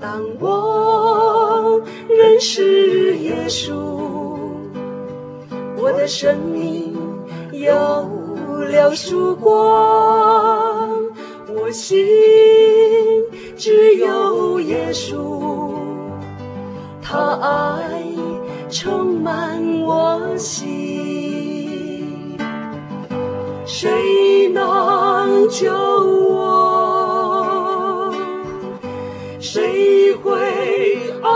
[0.00, 3.74] 当我认识耶稣，
[5.76, 6.96] 我的生命
[7.50, 7.74] 有
[8.70, 10.57] 了曙光，
[11.68, 11.98] 我心
[13.54, 15.74] 只有耶稣，
[17.02, 18.02] 他爱
[18.70, 22.38] 充满我心，
[23.66, 25.70] 谁能救
[26.30, 28.14] 我？
[29.38, 30.40] 谁会
[31.20, 31.28] 爱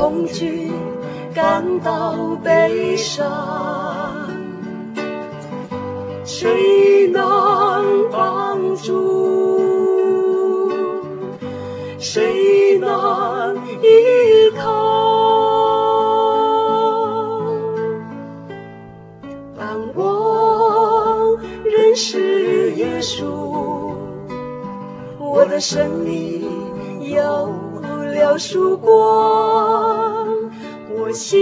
[0.00, 0.72] 恐惧，
[1.34, 3.30] 感到悲伤，
[6.24, 7.20] 谁能
[8.10, 10.72] 帮助？
[11.98, 14.70] 谁能依靠？
[19.58, 23.26] 当我认识耶稣，
[25.18, 26.40] 我的生命
[27.02, 27.52] 有
[28.20, 30.28] 了曙光。
[30.94, 31.40] 我心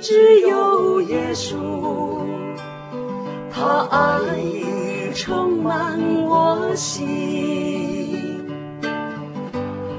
[0.00, 1.54] 只有耶稣，
[3.48, 4.34] 他爱
[5.14, 8.44] 充满我心，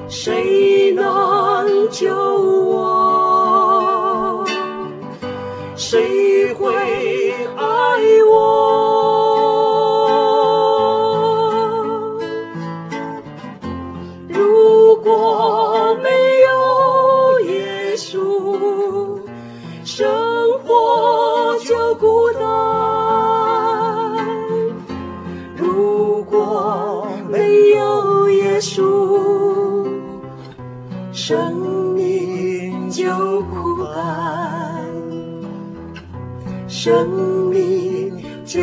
[0.08, 2.84] 谁能救我？
[5.74, 6.33] 谁
[28.64, 29.86] 树，
[31.12, 33.04] 生命就
[33.42, 34.90] 枯干，
[36.66, 37.06] 生
[37.50, 38.62] 命就